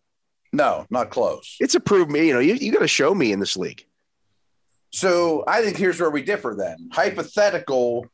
no, 0.52 0.86
not 0.90 1.08
close. 1.10 1.56
It's 1.60 1.74
a 1.74 1.80
prove 1.80 2.10
me. 2.10 2.26
You 2.26 2.34
know, 2.34 2.40
you, 2.40 2.54
you 2.54 2.70
got 2.72 2.80
to 2.80 2.88
show 2.88 3.14
me 3.14 3.32
in 3.32 3.40
this 3.40 3.56
league. 3.56 3.86
So 4.90 5.44
I 5.48 5.62
think 5.62 5.76
here's 5.78 5.98
where 6.00 6.10
we 6.10 6.22
differ 6.22 6.54
then. 6.54 6.90
Hypothetical 6.92 8.06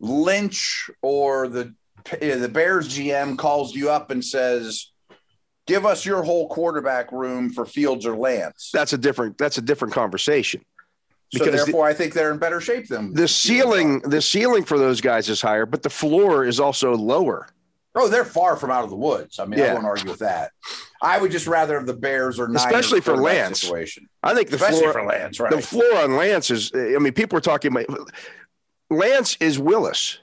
Lynch 0.00 0.90
or 1.02 1.48
the 1.48 1.74
uh, 2.12 2.36
the 2.36 2.48
Bears 2.48 2.88
GM 2.88 3.36
calls 3.36 3.74
you 3.74 3.90
up 3.90 4.10
and 4.10 4.24
says, 4.24 4.90
"Give 5.66 5.84
us 5.84 6.06
your 6.06 6.22
whole 6.22 6.48
quarterback 6.48 7.12
room 7.12 7.50
for 7.50 7.66
Fields 7.66 8.06
or 8.06 8.16
Lance." 8.16 8.70
That's 8.72 8.92
a 8.92 8.98
different 8.98 9.36
that's 9.38 9.58
a 9.58 9.62
different 9.62 9.94
conversation. 9.94 10.62
so 11.32 11.40
because 11.44 11.46
the- 11.60 11.64
therefore, 11.64 11.86
I 11.86 11.94
think 11.94 12.14
they're 12.14 12.32
in 12.32 12.38
better 12.38 12.60
shape 12.60 12.88
than 12.88 13.12
The 13.12 13.28
ceiling 13.28 14.00
the 14.00 14.22
ceiling 14.22 14.64
for 14.64 14.78
those 14.78 15.00
guys 15.00 15.28
is 15.28 15.40
higher, 15.42 15.66
but 15.66 15.82
the 15.82 15.90
floor 15.90 16.44
is 16.44 16.60
also 16.60 16.94
lower. 16.94 17.48
Oh, 17.94 18.06
they're 18.08 18.24
far 18.24 18.56
from 18.56 18.70
out 18.70 18.84
of 18.84 18.90
the 18.90 18.96
woods. 18.96 19.40
I 19.40 19.44
mean, 19.44 19.60
I 19.60 19.72
won't 19.74 19.84
argue 19.86 20.10
with 20.10 20.20
that. 20.20 20.52
I 21.02 21.18
would 21.20 21.32
just 21.32 21.48
rather 21.48 21.74
have 21.74 21.86
the 21.86 21.94
Bears 21.94 22.38
or 22.38 22.48
Especially 22.54 23.00
for 23.00 23.16
Lance. 23.16 23.60
situation, 23.62 24.08
I 24.22 24.34
think 24.34 24.50
the 24.50 24.56
especially 24.56 24.80
floor 24.80 24.92
for 24.92 25.04
Lance, 25.04 25.40
right? 25.40 25.50
the 25.50 25.60
floor 25.60 25.96
on 25.96 26.14
Lance 26.16 26.50
is 26.50 26.70
I 26.74 26.98
mean, 26.98 27.12
people 27.12 27.36
are 27.38 27.40
talking 27.40 27.72
about 27.72 27.86
Lance 28.90 29.36
is 29.40 29.58
Willis 29.58 30.18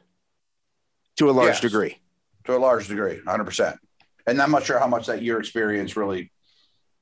to 1.18 1.30
a 1.30 1.32
large 1.32 1.50
Yes. 1.54 1.62
degree. 1.62 2.00
to 2.46 2.56
a 2.56 2.60
large 2.60 2.88
degree, 2.88 3.16
100. 3.24 3.44
percent 3.46 3.80
And 4.28 4.40
I'm 4.42 4.52
not 4.52 4.64
sure 4.64 4.78
how 4.80 4.88
much 4.88 5.08
that 5.08 5.22
year 5.24 5.40
experience 5.40 5.96
really 5.98 6.32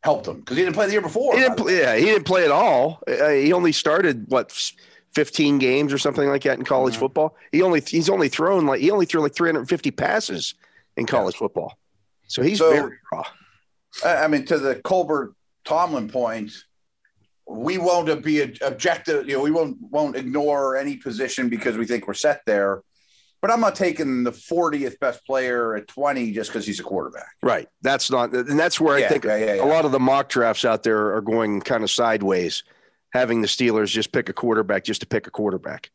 helped 0.03 0.25
him 0.27 0.39
because 0.39 0.55
he 0.58 0.63
didn't 0.63 0.75
play 0.75 0.86
the 0.86 0.93
year 0.93 1.01
before. 1.01 1.34
He 1.36 1.41
didn't 1.41 1.58
play, 1.58 1.79
yeah, 1.79 1.96
he 1.98 2.05
didn't 2.05 2.25
play 2.25 2.46
at 2.46 2.51
all. 2.51 3.01
Uh, 3.08 3.29
he 3.29 3.51
only 3.53 3.72
started 3.74 4.25
what 4.29 4.51
15 5.15 5.60
games 5.60 5.91
or 5.93 5.98
something 5.98 6.27
like 6.29 6.43
that 6.43 6.58
in 6.60 6.65
college 6.65 6.96
Mhm. 6.96 7.00
football. 7.00 7.36
He 7.51 7.62
only 7.62 7.82
he's 7.82 8.10
only 8.10 8.29
thrown 8.29 8.65
like 8.65 8.79
he 8.82 8.89
only 8.91 9.05
threw 9.05 9.22
like 9.22 9.36
350 9.36 9.91
passes 9.91 10.53
in 10.98 11.05
college 11.05 11.36
football. 11.36 11.77
So 12.27 12.41
he's 12.41 12.60
So- 12.60 12.72
very 12.72 12.98
raw. 13.12 13.25
I 14.05 14.27
mean, 14.27 14.46
to 14.46 14.58
the 14.58 14.75
Colbert 14.75 15.34
Tomlin 15.65 16.10
point, 16.10 16.51
we 17.47 17.77
won't 17.77 18.23
be 18.23 18.41
objective. 18.62 19.27
You 19.27 19.38
know, 19.38 19.43
we 19.43 19.51
won't 19.51 19.77
won't 19.81 20.15
ignore 20.15 20.75
any 20.77 20.97
position 20.97 21.50
because 21.50 21.77
we 21.77 21.85
think 21.85 22.07
we're 22.07 22.13
set 22.13 22.41
there. 22.45 22.81
But 23.41 23.51
I'm 23.51 23.59
not 23.59 23.75
taking 23.75 24.23
the 24.23 24.31
40th 24.31 25.00
best 25.00 25.25
player 25.25 25.75
at 25.75 25.89
20 25.89 26.31
just 26.31 26.50
because 26.50 26.65
he's 26.65 26.79
a 26.79 26.83
quarterback. 26.83 27.35
Right. 27.41 27.67
That's 27.81 28.09
not 28.09 28.33
and 28.33 28.57
that's 28.57 28.79
where 28.79 28.95
I 28.95 29.09
think 29.09 29.25
yeah, 29.25 29.35
yeah, 29.35 29.53
yeah. 29.55 29.63
a 29.63 29.67
lot 29.67 29.83
of 29.83 29.91
the 29.91 30.00
mock 30.00 30.29
drafts 30.29 30.63
out 30.63 30.83
there 30.83 31.13
are 31.13 31.21
going 31.21 31.59
kind 31.59 31.83
of 31.83 31.91
sideways, 31.91 32.63
having 33.12 33.41
the 33.41 33.47
Steelers 33.47 33.89
just 33.89 34.13
pick 34.13 34.29
a 34.29 34.33
quarterback 34.33 34.85
just 34.85 35.01
to 35.01 35.07
pick 35.07 35.27
a 35.27 35.31
quarterback. 35.31 35.91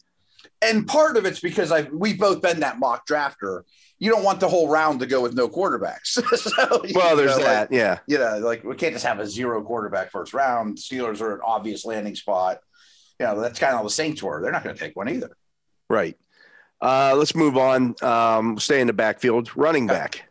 And 0.61 0.87
part 0.87 1.17
of 1.17 1.25
it's 1.25 1.41
because 1.41 1.73
I 1.73 1.83
we've 1.83 2.19
both 2.19 2.43
been 2.43 2.61
that 2.61 2.79
mock 2.79 3.07
drafter. 3.07 3.63
You 3.99 4.11
don't 4.11 4.23
want 4.23 4.39
the 4.41 4.49
whole 4.49 4.69
round 4.69 5.01
to 5.01 5.07
go 5.07 5.21
with 5.21 5.35
no 5.35 5.49
quarterbacks. 5.49 6.23
so, 6.39 6.83
Well, 6.95 7.17
there's 7.17 7.37
know, 7.37 7.43
that. 7.43 7.71
Like, 7.71 7.77
yeah. 7.77 7.99
you 8.07 8.19
know, 8.19 8.39
like 8.39 8.63
we 8.63 8.77
can't 8.77 8.93
just 8.93 9.05
have 9.05 9.19
a 9.19 9.27
zero 9.27 9.63
quarterback 9.63 10.11
first 10.13 10.33
round. 10.33 10.77
Steelers 10.77 11.21
are 11.21 11.35
an 11.35 11.41
obvious 11.45 11.85
landing 11.85 12.15
spot. 12.15 12.59
You 13.19 13.27
know, 13.27 13.41
that's 13.41 13.59
kind 13.59 13.73
of 13.73 13.79
how 13.79 13.85
the 13.85 13.91
Saints 13.91 14.23
were. 14.23 14.41
They're 14.41 14.53
not 14.53 14.63
going 14.63 14.77
to 14.77 14.81
take 14.81 14.95
one 14.95 15.09
either. 15.09 15.37
Right. 15.91 16.17
Uh, 16.81 17.15
let's 17.17 17.35
move 17.35 17.57
on. 17.57 17.97
Um, 18.03 18.59
stay 18.59 18.81
in 18.81 18.87
the 18.87 18.93
backfield. 18.93 19.51
Running 19.57 19.87
back. 19.87 20.29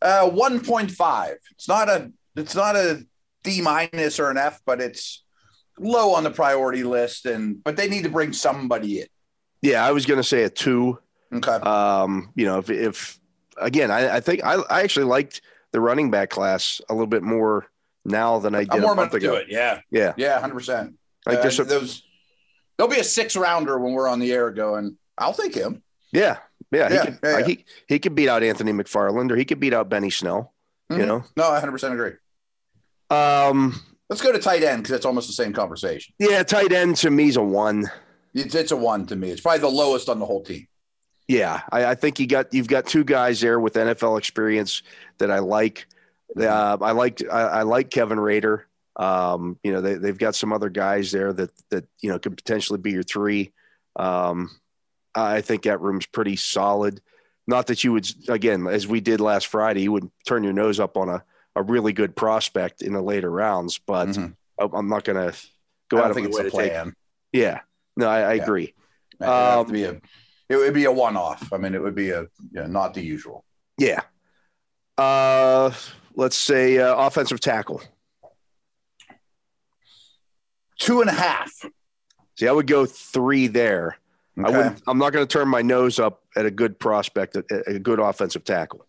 Uh, 0.00 0.28
one 0.30 0.60
point 0.60 0.90
five. 0.90 1.36
It's 1.50 1.68
not 1.68 1.88
a. 1.88 2.10
It's 2.36 2.54
not 2.54 2.76
a 2.76 3.04
D 3.42 3.60
minus 3.60 4.18
or 4.18 4.30
an 4.30 4.38
F, 4.38 4.60
but 4.64 4.80
it's 4.80 5.24
low 5.78 6.14
on 6.14 6.24
the 6.24 6.30
priority 6.30 6.84
list. 6.84 7.26
And 7.26 7.62
but 7.62 7.76
they 7.76 7.88
need 7.88 8.04
to 8.04 8.08
bring 8.08 8.32
somebody 8.32 9.00
in. 9.00 9.06
Yeah, 9.60 9.84
I 9.84 9.92
was 9.92 10.06
going 10.06 10.18
to 10.18 10.24
say 10.24 10.44
a 10.44 10.50
two. 10.50 10.98
Okay. 11.32 11.50
Um, 11.52 12.32
you 12.34 12.46
know, 12.46 12.58
if, 12.58 12.70
if 12.70 13.20
again, 13.58 13.90
I, 13.90 14.16
I 14.16 14.20
think 14.20 14.44
I, 14.44 14.54
I 14.70 14.82
actually 14.82 15.06
liked 15.06 15.42
the 15.72 15.80
running 15.80 16.10
back 16.10 16.30
class 16.30 16.80
a 16.88 16.94
little 16.94 17.06
bit 17.06 17.22
more 17.22 17.66
now 18.04 18.38
than 18.38 18.54
I 18.54 18.60
did 18.64 18.70
I'm 18.82 18.84
a 18.84 18.94
month 18.94 19.12
ago. 19.14 19.34
it. 19.34 19.46
Yeah. 19.50 19.80
Yeah, 19.90 20.14
Yeah. 20.16 20.40
Hundred 20.40 20.54
percent. 20.54 20.94
like 21.26 21.42
there's 21.42 21.58
a, 21.60 21.64
those. 21.64 22.02
There'll 22.76 22.90
be 22.90 23.00
a 23.00 23.04
six 23.04 23.36
rounder 23.36 23.78
when 23.78 23.92
we're 23.92 24.08
on 24.08 24.20
the 24.20 24.32
air 24.32 24.50
going. 24.50 24.96
I'll 25.18 25.34
take 25.34 25.54
him. 25.54 25.82
yeah, 26.12 26.38
yeah, 26.70 26.88
Yeah, 26.92 27.00
he 27.00 27.06
could, 27.06 27.18
yeah, 27.22 27.30
like, 27.32 27.40
yeah. 27.48 27.54
he 27.54 27.64
he 27.88 27.98
could 27.98 28.14
beat 28.14 28.28
out 28.28 28.42
Anthony 28.42 28.72
McFarland 28.72 29.30
or 29.32 29.36
he 29.36 29.44
could 29.44 29.58
beat 29.60 29.74
out 29.74 29.88
Benny 29.88 30.10
Snell. 30.10 30.54
You 30.88 30.96
Mhm. 30.98 31.06
know, 31.06 31.24
No, 31.36 31.50
I 31.50 31.58
hundred 31.60 31.72
percent 31.72 31.92
agree. 31.94 32.12
um, 33.10 33.74
Let's 34.08 34.22
go 34.22 34.32
to 34.32 34.38
tight 34.38 34.62
end 34.62 34.82
because 34.84 34.96
it's 34.96 35.04
almost 35.04 35.26
the 35.26 35.34
same 35.34 35.52
conversation. 35.52 36.14
yeah, 36.18 36.42
tight 36.42 36.72
end 36.72 36.96
to 36.98 37.10
me 37.10 37.28
is 37.28 37.36
a 37.36 37.42
one. 37.42 37.90
It's, 38.32 38.54
it's 38.54 38.72
a 38.72 38.76
one 38.76 39.06
to 39.06 39.16
me. 39.16 39.30
It's 39.30 39.40
probably 39.42 39.60
the 39.60 39.68
lowest 39.68 40.08
on 40.08 40.18
the 40.18 40.24
whole 40.26 40.42
team. 40.42 40.66
Yeah, 41.28 41.60
I, 41.70 41.84
I 41.84 41.94
think 41.94 42.18
you 42.18 42.26
got 42.26 42.52
you've 42.54 42.68
got 42.68 42.86
two 42.86 43.04
guys 43.04 43.40
there 43.40 43.60
with 43.60 43.74
NFL 43.74 44.18
experience 44.18 44.82
that 45.18 45.30
I 45.30 45.38
like. 45.40 45.86
Uh, 46.38 46.76
I 46.80 46.92
like 46.92 47.22
I, 47.30 47.40
I 47.40 47.62
like 47.62 47.90
Kevin 47.90 48.18
Rader. 48.18 48.66
Um, 48.96 49.58
you 49.62 49.70
know 49.72 49.80
they 49.82 49.94
they've 49.94 50.16
got 50.18 50.34
some 50.34 50.52
other 50.52 50.70
guys 50.70 51.12
there 51.12 51.32
that 51.34 51.50
that 51.70 51.84
you 52.00 52.10
know 52.10 52.18
could 52.18 52.36
potentially 52.36 52.78
be 52.78 52.92
your 52.92 53.02
three. 53.02 53.52
Um, 53.96 54.50
I 55.14 55.40
think 55.42 55.64
that 55.64 55.80
room's 55.80 56.06
pretty 56.06 56.36
solid. 56.36 57.00
Not 57.46 57.66
that 57.68 57.84
you 57.84 57.92
would 57.92 58.08
again 58.28 58.66
as 58.66 58.86
we 58.86 59.00
did 59.00 59.20
last 59.20 59.46
Friday, 59.48 59.82
you 59.82 59.92
would 59.92 60.10
turn 60.26 60.44
your 60.44 60.52
nose 60.54 60.80
up 60.80 60.96
on 60.96 61.08
a 61.10 61.22
a 61.56 61.62
really 61.62 61.92
good 61.92 62.14
prospect 62.16 62.82
in 62.82 62.92
the 62.92 63.02
later 63.02 63.30
rounds, 63.30 63.78
but 63.78 64.08
Mhm. 64.08 64.34
I- 64.60 64.68
I'm 64.72 64.88
not 64.88 65.02
going 65.04 65.16
to 65.32 65.36
go 65.88 65.98
out 65.98 66.10
of 66.10 66.14
think 66.14 66.26
my 66.26 66.28
it's 66.28 66.38
way 66.38 66.46
a 66.46 66.50
to 66.50 66.56
take. 66.56 66.72
plan. 66.72 66.94
Yeah, 67.32 67.60
no, 67.96 68.06
I, 68.08 68.20
I 68.20 68.32
Yeah. 68.34 68.42
agree. 68.44 68.74
Um, 69.20 69.66
to 69.66 69.72
be 69.72 69.82
a, 69.84 70.00
it 70.48 70.56
would 70.56 70.74
be 70.74 70.84
a 70.84 70.92
one-off. 70.92 71.52
I 71.52 71.56
mean, 71.58 71.74
it 71.74 71.82
would 71.82 71.94
be 71.94 72.10
a, 72.10 72.22
you 72.22 72.28
know, 72.52 72.66
not 72.66 72.94
the 72.94 73.02
usual. 73.02 73.44
Yeah. 73.76 74.00
Uh, 74.96 75.72
let's 76.14 76.36
say 76.36 76.78
uh, 76.78 76.94
offensive 76.96 77.40
tackle. 77.40 77.82
Two 80.78 81.00
and 81.00 81.10
a 81.10 81.14
half. 81.14 81.50
See, 82.38 82.46
I 82.46 82.52
would 82.52 82.66
go 82.66 82.86
three 82.86 83.48
there. 83.48 83.98
I 84.42 84.50
wouldn't, 84.50 84.82
I'm 84.86 84.98
not 84.98 85.12
going 85.12 85.26
to 85.26 85.32
turn 85.32 85.48
my 85.48 85.62
nose 85.62 85.98
up 85.98 86.22
at 86.36 86.46
a 86.46 86.50
good 86.52 86.78
prospect, 86.78 87.34
a, 87.36 87.44
a 87.66 87.78
good 87.80 87.98
offensive 87.98 88.44
tackle. 88.44 88.86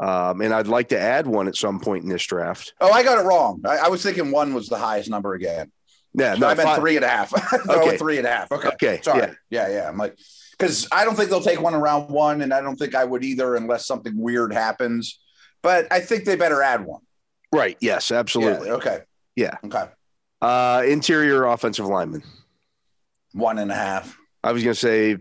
Um, 0.00 0.40
and 0.40 0.52
I'd 0.52 0.66
like 0.66 0.88
to 0.88 0.98
add 0.98 1.28
one 1.28 1.46
at 1.46 1.54
some 1.54 1.78
point 1.78 2.02
in 2.02 2.10
this 2.10 2.24
draft. 2.26 2.72
Oh, 2.80 2.90
I 2.90 3.04
got 3.04 3.18
it 3.18 3.22
wrong. 3.22 3.62
I, 3.64 3.76
I 3.76 3.88
was 3.88 4.02
thinking 4.02 4.32
one 4.32 4.52
was 4.52 4.66
the 4.66 4.76
highest 4.78 5.08
number 5.08 5.34
again. 5.34 5.70
Yeah, 6.14 6.34
So 6.34 6.40
no, 6.40 6.46
I 6.48 6.54
meant 6.54 6.68
five- 6.68 6.78
three 6.80 6.96
and 6.96 7.04
a 7.04 7.08
half. 7.08 7.32
no, 7.66 7.74
Okay. 7.82 7.96
three 7.96 8.18
and 8.18 8.26
a 8.26 8.30
half. 8.30 8.50
Okay. 8.50 8.68
Okay, 8.70 9.00
Sorry. 9.02 9.20
yeah. 9.20 9.68
Yeah. 9.68 9.68
yeah, 9.68 9.88
I'm 9.88 9.96
like, 9.96 10.18
because 10.58 10.86
I 10.92 11.04
don't 11.04 11.14
think 11.16 11.30
they'll 11.30 11.40
take 11.40 11.60
one 11.60 11.74
in 11.74 11.80
round 11.80 12.10
one, 12.10 12.40
and 12.42 12.52
I 12.54 12.60
don't 12.60 12.76
think 12.76 12.94
I 12.94 13.04
would 13.04 13.24
either 13.24 13.54
unless 13.56 13.86
something 13.86 14.16
weird 14.16 14.52
happens. 14.52 15.18
But 15.62 15.86
I 15.90 16.00
think 16.00 16.24
they 16.24 16.36
better 16.36 16.62
add 16.62 16.84
one. 16.84 17.00
Right. 17.52 17.76
Yes, 17.80 18.10
absolutely. 18.10 18.68
Yeah, 18.68 18.74
okay. 18.74 18.98
Yeah. 19.36 19.56
Okay. 19.64 19.84
Uh, 20.42 20.82
interior 20.86 21.44
offensive 21.44 21.86
lineman. 21.86 22.22
One 23.32 23.58
and 23.58 23.70
a 23.70 23.74
half. 23.74 24.16
I 24.42 24.52
was 24.52 24.62
going 24.62 24.74
to 24.74 24.80
say 24.80 25.16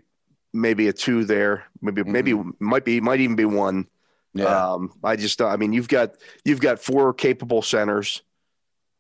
maybe 0.54 0.88
a 0.88 0.94
two 0.94 1.24
there. 1.26 1.66
Maybe 1.82 2.02
Mm-hmm. 2.02 2.12
maybe 2.12 2.34
might 2.60 2.86
be 2.86 3.00
might 3.02 3.20
even 3.22 3.36
be 3.36 3.46
one. 3.46 3.88
Yeah. 4.34 4.46
Um, 4.74 4.94
I 5.04 5.16
just 5.16 5.42
I 5.42 5.56
mean 5.58 5.74
you've 5.74 5.88
got 5.88 6.16
you've 6.44 6.60
got 6.62 6.80
four 6.80 7.14
capable 7.14 7.62
centers. 7.62 8.22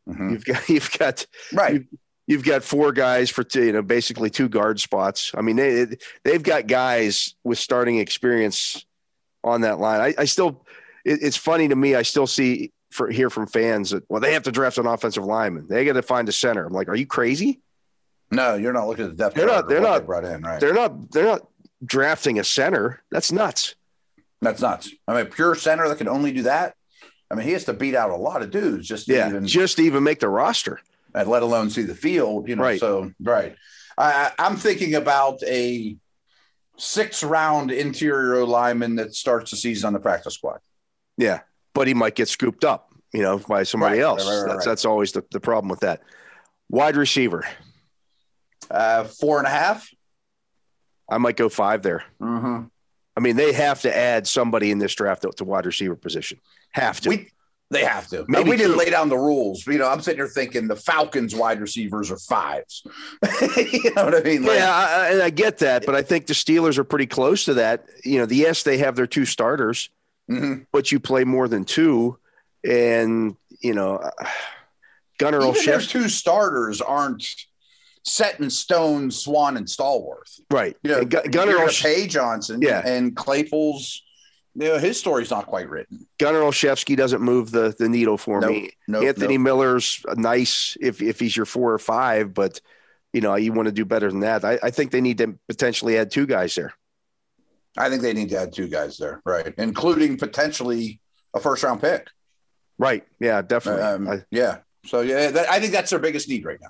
Mhm. 0.08 0.32
You've 0.32 0.46
got 0.46 0.70
you've 0.70 0.92
got 0.98 1.25
Right. 1.54 1.74
you've 1.74 1.88
got 2.27 2.63
four 2.63 2.92
guys 2.92 3.30
for 3.30 3.44
two, 3.44 3.63
you 3.65 3.72
know 3.74 3.82
basically 3.82 4.30
two 4.30 4.50
guard 4.50 4.80
spots. 4.80 5.32
I 5.36 5.42
mean 5.42 5.56
they 5.56 5.88
they've 6.24 6.44
got 6.44 6.68
guys 6.68 7.36
with 7.44 7.60
starting 7.60 7.98
experience 8.00 8.86
on 9.44 9.62
that 9.62 9.80
line. 9.80 10.01
I, 10.01 10.13
I 10.22 10.25
still 10.25 10.65
it, 11.06 11.20
it's 11.22 11.38
funny 11.38 11.68
to 11.68 11.75
me. 11.75 11.96
I 11.96 12.01
still 12.03 12.27
see 12.27 12.72
for 12.92 13.10
hear 13.10 13.30
from 13.30 13.48
fans 13.48 13.89
that 13.92 14.03
well 14.10 14.22
they 14.22 14.34
have 14.34 14.44
to 14.44 14.51
draft 14.51 14.77
an 14.77 14.86
offensive 14.88 15.25
lineman. 15.25 15.68
They 15.68 15.84
got 15.86 15.94
to 15.94 16.01
find 16.01 16.30
a 16.30 16.32
center. 16.32 16.65
I'm 16.65 16.74
like, 16.74 16.88
are 16.89 16.96
you 16.96 17.06
crazy? 17.08 17.60
No, 18.32 18.56
you're 18.56 18.74
not 18.74 18.88
looking 18.88 19.06
at 19.06 19.12
the 19.12 19.18
depth. 19.18 19.36
They're 19.36 19.46
not- 19.46 19.68
they're 19.70 19.82
not- 19.82 20.00
they 20.00 20.06
brought 20.06 20.25
in. 20.25 20.42
Right. 20.42 20.60
They're 20.60 20.74
not 20.74 21.12
they're 21.12 21.25
not 21.25 21.48
drafting 21.86 22.39
a 22.39 22.44
center. 22.44 23.03
That's 23.12 23.32
nuts. 23.32 23.75
That's 24.42 24.62
nuts. 24.62 24.89
I 25.08 25.15
mean, 25.15 25.25
pure 25.32 25.56
center 25.56 25.88
that 25.88 25.98
can 25.98 26.08
only 26.08 26.32
do 26.32 26.44
that. 26.44 26.75
I 27.32 27.36
mean, 27.36 27.46
he 27.48 27.53
has 27.53 27.63
to 27.65 27.74
beat 27.74 27.96
out 27.96 28.10
a 28.12 28.15
lot 28.15 28.42
of 28.42 28.51
dudes 28.51 28.88
just 28.88 29.08
to 29.08 29.13
Yeah, 29.13 29.30
even, 29.30 29.48
just 29.48 29.77
to 29.77 29.84
even 29.84 30.03
make 30.03 30.20
the 30.20 30.30
roster. 30.30 30.80
And 31.13 31.27
let 31.29 31.43
alone 31.43 31.70
see 31.70 31.84
the 31.84 31.96
field. 31.96 32.48
You 32.48 32.55
know, 32.55 32.63
Right. 32.63 32.79
so 32.79 33.12
right. 33.22 33.55
I, 33.98 34.32
I'm 34.39 34.55
thinking 34.55 34.96
about 34.96 35.41
a 35.43 35.96
six 36.77 37.24
round 37.24 37.72
interior 37.72 38.43
lineman 38.46 38.96
that 38.96 39.13
starts 39.13 39.51
the 39.51 39.58
season 39.58 39.88
on 39.88 39.93
the 39.93 40.00
practice 40.00 40.34
squad. 40.36 40.60
Yeah, 41.17 41.41
but 41.74 41.88
he 41.88 41.93
might 41.93 42.15
get 42.15 42.27
scooped 42.27 42.63
up, 42.65 42.91
you 43.13 43.22
know, 43.22 43.38
by 43.38 43.63
somebody 43.63 43.98
Right, 43.98 44.03
else. 44.03 44.25
right, 44.27 44.41
right, 44.41 44.48
that's 44.53 44.65
that's 44.65 44.86
always 44.86 45.12
the, 45.12 45.24
the 45.32 45.39
problem 45.39 45.70
with 45.70 45.82
that. 45.82 46.01
Wide 46.70 46.98
receiver, 46.98 47.46
Uh, 48.72 49.03
four 49.03 49.38
and 49.38 49.46
a 49.48 49.51
half. 49.51 49.88
I 51.10 51.17
might 51.20 51.36
go 51.38 51.50
five 51.50 51.84
there. 51.84 52.03
Mm-hmm. 52.20 52.63
I 53.15 53.20
mean, 53.20 53.36
they 53.36 53.53
have 53.53 53.82
to 53.82 53.96
add 53.96 54.25
somebody 54.27 54.72
in 54.72 54.79
this 54.79 54.96
draft 54.96 55.22
to, 55.22 55.29
to 55.38 55.43
wide 55.43 55.67
receiver 55.67 55.96
position. 55.96 56.39
Have 56.72 57.00
to. 57.01 57.10
We 57.10 57.29
they 57.72 57.86
have 57.86 58.08
to. 58.10 58.25
Maybe 58.27 58.51
we 58.51 58.58
didn't 58.58 58.77
lay 58.77 58.89
down 58.89 59.10
the 59.10 59.17
rules. 59.17 59.65
You 59.65 59.79
know, 59.79 59.89
I'm 59.89 60.01
sitting 60.01 60.20
here 60.20 60.27
thinking 60.27 60.67
the 60.67 60.75
Falcons 60.75 61.36
wide 61.36 61.60
receivers 61.60 62.12
are 62.12 62.17
fives. 62.17 62.84
you 63.58 63.91
know 63.96 64.05
what 64.05 64.15
I 64.15 64.22
mean? 64.22 64.43
Like, 64.43 64.60
yeah, 64.60 64.74
I, 64.74 64.84
I, 64.84 65.10
and 65.12 65.22
I 65.24 65.29
get 65.29 65.58
that, 65.60 65.86
but 65.86 65.96
I 65.96 66.03
think 66.03 66.27
the 66.27 66.34
Steelers 66.34 66.77
are 66.77 66.84
pretty 66.84 67.08
close 67.08 67.46
to 67.46 67.55
that. 67.55 67.86
You 68.03 68.20
know, 68.20 68.25
the, 68.25 68.36
yes, 68.36 68.63
they 68.63 68.77
have 68.77 68.96
their 68.96 69.08
two 69.08 69.25
starters, 69.25 69.89
mhm. 70.29 70.65
but 70.72 70.91
you 70.91 71.00
play 71.00 71.24
more 71.24 71.48
than 71.48 71.65
two, 71.65 72.20
and 72.63 73.36
you 73.60 73.74
know, 73.74 74.08
Gunnar 75.17 75.41
Even 75.41 75.53
Olszewski, 75.53 75.89
two 75.89 76.10
starters 76.10 76.82
aren't 76.82 77.25
set 78.03 78.39
in 78.39 78.50
stone. 78.50 79.10
Swann 79.10 79.58
and 79.58 79.65
Stallworth. 79.65 80.39
right? 80.51 80.77
You 80.84 80.91
know, 80.91 81.00
And 81.00 81.10
Gun- 81.10 81.32
Gunnar, 81.32 81.53
Gunnar 81.53 82.08
Johnson. 82.08 82.62
Yeah. 82.62 82.82
and 82.86 83.15
Claypool's. 83.15 84.03
Know, 84.56 84.78
his 84.78 85.00
story's 85.00 85.32
not 85.32 85.48
quite 85.48 85.68
written. 85.70 86.06
Gunnar 86.20 86.42
Olszewski 86.42 86.96
doesn't 86.96 87.22
move 87.22 87.50
the 87.52 87.76
the 87.78 87.90
needle 87.90 88.18
for 88.18 88.40
Nope, 88.40 88.52
me. 88.52 88.72
nope, 88.88 89.04
Anthony 89.06 89.38
nope. 89.38 89.44
Miller's 89.46 90.04
nice 90.16 90.78
if 90.80 91.02
if 91.02 91.20
he's 91.20 91.36
your 91.36 91.48
four 91.48 91.74
or 91.74 91.80
five, 91.80 92.34
but 92.36 92.62
you 93.14 93.22
know 93.22 93.34
you 93.36 93.52
want 93.52 93.66
to 93.68 93.72
do 93.72 93.84
better 93.86 94.12
than 94.12 94.20
that. 94.20 94.46
I, 94.46 94.60
I 94.62 94.70
think 94.70 94.92
they 94.92 95.02
need 95.02 95.18
to 95.18 95.40
potentially 95.50 95.98
add 95.98 96.12
two 96.12 96.28
guys 96.28 96.54
there. 96.56 96.74
I 97.78 97.90
think 97.90 98.04
they 98.04 98.14
need 98.14 98.30
to 98.30 98.38
add 98.42 98.54
two 98.54 98.68
guys 98.68 98.98
there, 99.00 99.22
right? 99.26 99.52
Including 99.58 100.18
potentially 100.18 101.02
a 101.34 101.40
first 101.40 101.64
round 101.64 101.82
pick. 101.82 102.08
Right? 102.78 103.04
Yeah, 103.20 103.42
definitely. 103.42 103.82
Um, 103.82 104.24
yeah. 104.30 104.58
So 104.86 105.02
yeah, 105.02 105.32
that, 105.32 105.50
I 105.50 105.60
think 105.60 105.72
that's 105.74 105.90
their 105.90 105.98
biggest 106.00 106.30
need 106.30 106.46
right 106.46 106.60
now. 106.62 106.70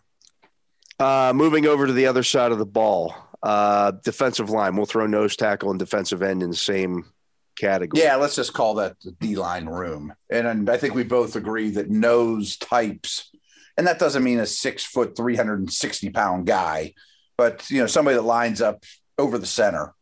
uh, 1.29 1.33
moving 1.33 1.65
over 1.65 1.87
to 1.87 1.93
the 1.93 2.05
other 2.07 2.23
side 2.23 2.51
of 2.53 2.59
the 2.59 2.65
ball, 2.65 3.13
uh, 3.41 3.91
defensive 4.03 4.49
line. 4.49 4.75
We'll 4.77 4.85
throw 4.85 5.05
nose 5.07 5.35
tackle 5.35 5.69
and 5.71 5.79
defensive 5.79 6.21
end 6.21 6.43
in 6.43 6.49
the 6.49 6.55
same 6.55 7.05
category. 7.55 8.03
Yeah, 8.03 8.15
let's 8.15 8.35
just 8.35 8.53
call 8.53 8.75
that 8.75 8.99
the 9.01 9.11
D 9.11 9.35
line 9.35 9.65
room. 9.65 10.13
And, 10.29 10.47
and 10.47 10.69
I 10.69 10.77
think 10.77 10.95
we 10.95 11.03
both 11.03 11.35
agree 11.35 11.71
that 11.71 11.89
nose 11.89 12.57
types, 12.57 13.31
and 13.77 13.87
that 13.87 13.99
doesn't 13.99 14.23
mean 14.23 14.39
a 14.39 14.45
six 14.45 14.83
foot, 14.83 15.15
360 15.15 16.09
pound 16.11 16.45
guy, 16.45 16.93
but 17.37 17.69
you 17.69 17.79
know, 17.79 17.87
somebody 17.87 18.15
that 18.15 18.23
lines 18.23 18.61
up 18.61 18.83
over 19.17 19.37
the 19.37 19.45
center 19.45 19.93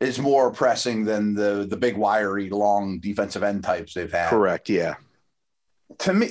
is 0.00 0.18
more 0.18 0.50
pressing 0.52 1.04
than 1.04 1.34
the 1.34 1.66
the 1.68 1.76
big 1.76 1.96
wiry 1.96 2.50
long 2.50 2.98
defensive 2.98 3.42
end 3.42 3.64
types 3.64 3.94
they've 3.94 4.12
had. 4.12 4.30
correct. 4.30 4.68
Yeah. 4.68 4.94
To 6.00 6.12
me, 6.12 6.28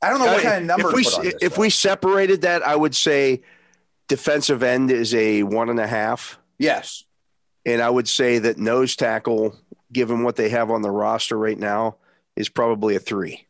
I 0.00 0.10
don't 0.10 0.18
know 0.18 0.26
what 0.26 0.40
uh, 0.40 0.42
kind 0.42 0.56
of 0.58 0.64
number 0.64 0.88
if 0.88 0.94
we 0.94 1.04
to 1.04 1.10
put 1.10 1.18
on 1.18 1.24
this, 1.24 1.34
if 1.40 1.54
though. 1.54 1.60
we 1.60 1.70
separated 1.70 2.42
that, 2.42 2.66
I 2.66 2.74
would 2.74 2.96
say 2.96 3.42
defensive 4.08 4.62
end 4.62 4.90
is 4.90 5.14
a 5.14 5.42
one 5.44 5.68
and 5.68 5.80
a 5.80 5.86
half. 5.86 6.38
yes. 6.58 7.04
And 7.64 7.80
I 7.80 7.88
would 7.88 8.08
say 8.08 8.40
that 8.40 8.58
nose 8.58 8.96
tackle, 8.96 9.56
given 9.92 10.22
what 10.22 10.36
they 10.36 10.48
have 10.48 10.70
on 10.70 10.82
the 10.82 10.90
roster 10.90 11.36
right 11.38 11.58
now, 11.58 11.96
is 12.36 12.48
probably 12.48 12.96
a 12.96 13.00
three. 13.00 13.46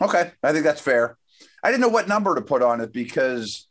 Okay, 0.00 0.32
I 0.42 0.52
think 0.52 0.64
that's 0.64 0.80
fair. 0.80 1.18
I 1.62 1.70
didn't 1.70 1.82
know 1.82 1.88
what 1.88 2.08
number 2.08 2.34
to 2.34 2.40
put 2.40 2.62
on 2.62 2.80
it 2.80 2.92
because, 2.92 3.66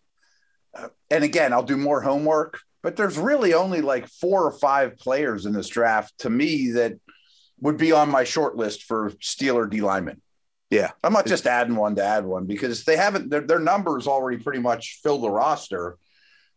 uh, 0.78 0.89
and 1.10 1.23
again, 1.23 1.54
I'll 1.54 1.63
do 1.63 1.78
more 1.78 2.02
homework. 2.02 2.60
But 2.82 2.95
there's 2.95 3.17
really 3.17 3.54
only 3.54 3.82
like 3.82 4.08
four 4.08 4.45
or 4.45 4.52
five 4.52 4.97
players 4.97 5.45
in 5.45 5.52
this 5.52 5.67
draft 5.67 6.17
to 6.19 6.30
me 6.30 6.71
that 6.71 6.93
would 7.60 7.78
be 7.78 7.91
on 7.91 8.10
my 8.10 8.23
short 8.23 8.56
list 8.56 8.84
for 8.84 9.12
Steeler 9.21 9.69
D 9.69 9.82
lineman. 9.82 10.21
Yeah. 10.69 10.91
I'm 11.04 11.12
not 11.12 11.25
just 11.25 11.47
adding 11.47 11.75
one 11.75 11.95
to 11.95 12.04
add 12.04 12.25
one 12.25 12.45
because 12.45 12.86
they 12.86 12.95
haven't 12.95 13.30
their, 13.30 13.41
their 13.41 13.60
numbers 13.60 14.08
already 14.08 14.38
pretty 14.38 14.60
much 14.60 14.99
fill 15.04 15.17
the 15.17 15.30
roster. 15.30 15.97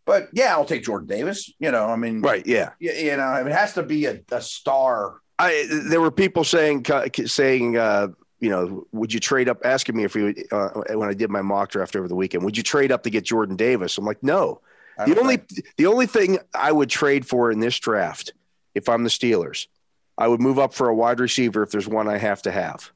But 0.05 0.29
yeah, 0.33 0.53
I'll 0.53 0.65
take 0.65 0.83
Jordan 0.83 1.07
Davis. 1.07 1.53
You 1.59 1.71
know, 1.71 1.87
I 1.87 1.97
mean, 1.97 2.23
Right. 2.23 2.45
Yeah. 2.47 2.71
You, 2.81 2.93
you 2.93 3.17
know, 3.17 3.35
it 3.35 3.53
has 3.53 3.75
to 3.75 3.83
be 3.83 4.07
a, 4.07 4.21
a 4.31 4.41
star. 4.41 5.19
I 5.39 5.67
there 5.89 6.01
were 6.01 6.11
people 6.11 6.45
saying 6.45 6.87
saying 7.27 7.77
uh, 7.77 8.09
you 8.41 8.51
know 8.51 8.87
would 8.93 9.13
you 9.13 9.21
trade 9.21 9.49
up 9.49 9.59
asking 9.65 9.97
me 9.97 10.05
if 10.05 10.15
we 10.15 10.45
uh, 10.53 10.69
when 10.95 11.09
I 11.09 11.15
did 11.15 11.31
my 11.31 11.43
mock 11.43 11.71
draft 11.71 11.97
over 11.97 12.07
the 12.09 12.15
weekend 12.15 12.45
would 12.45 12.57
you 12.57 12.63
trade 12.63 12.93
up 12.93 13.03
to 13.05 13.11
get 13.11 13.25
Jordan 13.25 13.57
Davis? 13.57 13.97
I'm 13.99 14.05
like 14.05 14.23
no. 14.23 14.61
The 15.07 15.19
only 15.19 15.39
think- 15.39 15.67
the 15.79 15.87
only 15.87 16.07
thing 16.07 16.39
I 16.55 16.71
would 16.71 16.91
trade 16.91 17.27
for 17.27 17.51
in 17.51 17.61
this 17.61 17.79
draft 17.79 18.35
if 18.75 18.89
I'm 18.89 19.03
the 19.05 19.11
Steelers, 19.11 19.67
I 20.19 20.29
would 20.29 20.41
move 20.41 20.59
up 20.59 20.75
for 20.75 20.89
a 20.89 20.95
wide 20.95 21.19
receiver 21.19 21.63
if 21.63 21.71
there's 21.71 21.89
one 21.89 22.09
I 22.09 22.19
have 22.19 22.43
to 22.43 22.51
have. 22.53 22.91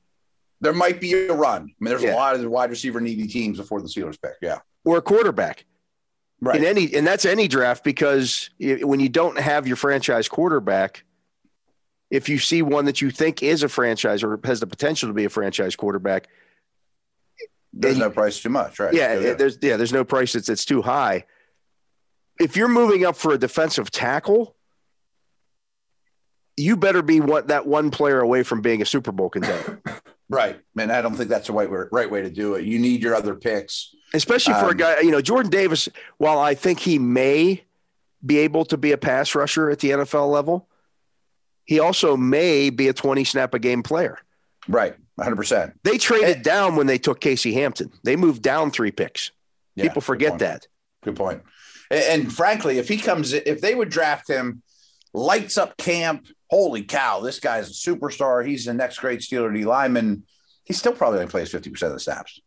there 0.61 0.73
might 0.73 1.01
be 1.01 1.13
a 1.27 1.33
run. 1.35 1.63
I 1.63 1.65
mean, 1.81 1.91
there's 1.91 2.03
Yeah. 2.03 2.15
a 2.15 2.17
lot 2.17 2.35
of 2.37 2.45
wide 2.51 2.71
receiver 2.71 3.01
needy 3.01 3.27
teams 3.27 3.59
before 3.59 3.81
the 3.83 3.89
Steelers 3.89 4.21
pick. 4.21 4.35
Yeah, 4.41 4.59
Or 4.85 4.97
a 4.99 5.03
quarterback. 5.03 5.65
Right. 6.41 6.57
in 6.57 6.65
any 6.65 6.95
and 6.95 7.07
that's 7.07 7.25
any 7.25 7.49
draft 7.49 7.85
because 7.85 8.51
when 8.59 9.01
you 9.01 9.09
don't 9.09 9.39
have 9.39 9.67
your 9.67 9.77
franchise 9.77 10.29
quarterback 10.29 11.05
if 12.11 12.29
you 12.29 12.39
see 12.39 12.63
one 12.63 12.85
that 12.85 13.01
you 13.01 13.11
think 13.11 13.43
is 13.43 13.63
a 13.63 13.69
franchise 13.69 14.23
or 14.23 14.39
has 14.45 14.61
the 14.61 14.67
potential 14.67 15.09
to 15.09 15.13
be 15.13 15.25
a 15.25 15.29
franchise 15.29 15.75
quarterback 15.75 16.29
There's 17.73 17.99
no 17.99 18.11
price 18.11 18.41
too 18.41 18.49
much, 18.49 18.79
right? 18.79 18.95
yeah, 18.95 19.15
So, 19.15 19.35
there's 19.35 19.59
yeah 19.63 19.77
there's 19.77 19.93
no 19.93 20.05
price 20.05 20.33
that's 20.33 20.49
it's 20.49 20.65
too 20.65 20.83
high 20.83 21.25
if 22.39 22.57
you're 22.57 22.69
moving 22.69 23.05
up 23.05 23.17
for 23.17 23.33
a 23.33 23.39
defensive 23.39 23.91
tackle 23.91 24.55
you 26.57 26.77
better 26.77 27.03
be 27.03 27.21
what 27.21 27.49
that 27.49 27.67
one 27.67 27.91
player 27.91 28.21
away 28.21 28.43
from 28.43 28.63
being 28.63 28.81
a 28.81 28.87
super 28.87 29.13
bowl 29.13 29.31
contender 29.31 29.81
right. 30.29 30.61
And 30.79 30.91
I 30.91 31.03
don't 31.03 31.15
think 31.15 31.29
that's 31.29 31.47
the 31.47 31.53
right 31.53 31.71
way, 31.71 31.81
right 31.93 32.11
way 32.11 32.23
to 32.23 32.31
do 32.31 32.55
it. 32.55 32.65
You 32.65 32.79
need 32.79 33.03
your 33.03 33.15
other 33.15 33.35
picks. 33.35 33.95
Especially 34.15 34.55
for 34.55 34.67
a 34.67 34.71
Um, 34.71 34.77
guy 34.77 35.01
you 35.01 35.11
know 35.11 35.21
jordan 35.21 35.51
davis 35.51 35.89
while 36.19 36.39
i 36.39 36.55
think 36.55 36.79
he 36.81 36.99
may 36.99 37.65
be 38.25 38.39
able 38.39 38.65
to 38.67 38.77
be 38.77 38.93
a 38.93 38.99
pass 38.99 39.35
rusher 39.35 39.71
at 39.71 39.81
the 39.81 39.91
nfl 39.91 40.31
level 40.31 40.69
he 41.65 41.81
also 41.81 42.17
may 42.17 42.71
be 42.71 42.89
a 42.89 42.93
20 42.93 43.25
snap 43.25 43.55
a 43.55 43.59
game 43.59 43.83
player 43.83 44.19
Right, 44.69 44.95
100. 45.17 45.37
percent 45.37 45.73
they 45.85 45.99
traded 45.99 46.39
Eh. 46.39 46.43
down 46.43 46.77
when 46.77 46.87
they 46.87 46.99
took 46.99 47.21
casey 47.21 47.53
hampton 47.53 47.91
they 48.05 48.17
moved 48.17 48.43
down 48.43 48.71
three 48.71 48.91
picks 48.93 49.31
people 49.77 50.01
forget 50.03 50.39
that 50.39 50.67
Good 51.05 51.15
point. 51.17 51.43
And, 51.89 52.23
and 52.23 52.33
frankly, 52.33 52.79
if 52.79 52.89
he 52.89 52.97
comes, 52.97 53.33
if 53.33 53.61
they 53.61 53.73
would 53.77 53.91
draft 53.91 54.29
him, 54.29 54.61
lights 55.15 55.57
up 55.57 55.77
camp. 55.77 56.27
Holy 56.51 56.83
cow, 56.83 57.21
this 57.21 57.39
guy's 57.39 57.69
a 57.71 57.73
superstar. 57.73 58.45
He's 58.45 58.65
the 58.65 58.75
next 58.75 58.99
great 58.99 59.21
Steeler 59.21 59.55
D 59.55 59.65
lineman. 59.65 60.25
He 60.67 60.75
still 60.75 60.93
probably 60.93 61.21
only 61.21 61.31
plays 61.31 61.51
50% 61.51 61.83
of 61.85 61.93
the 61.93 62.01
snaps. 62.01 62.41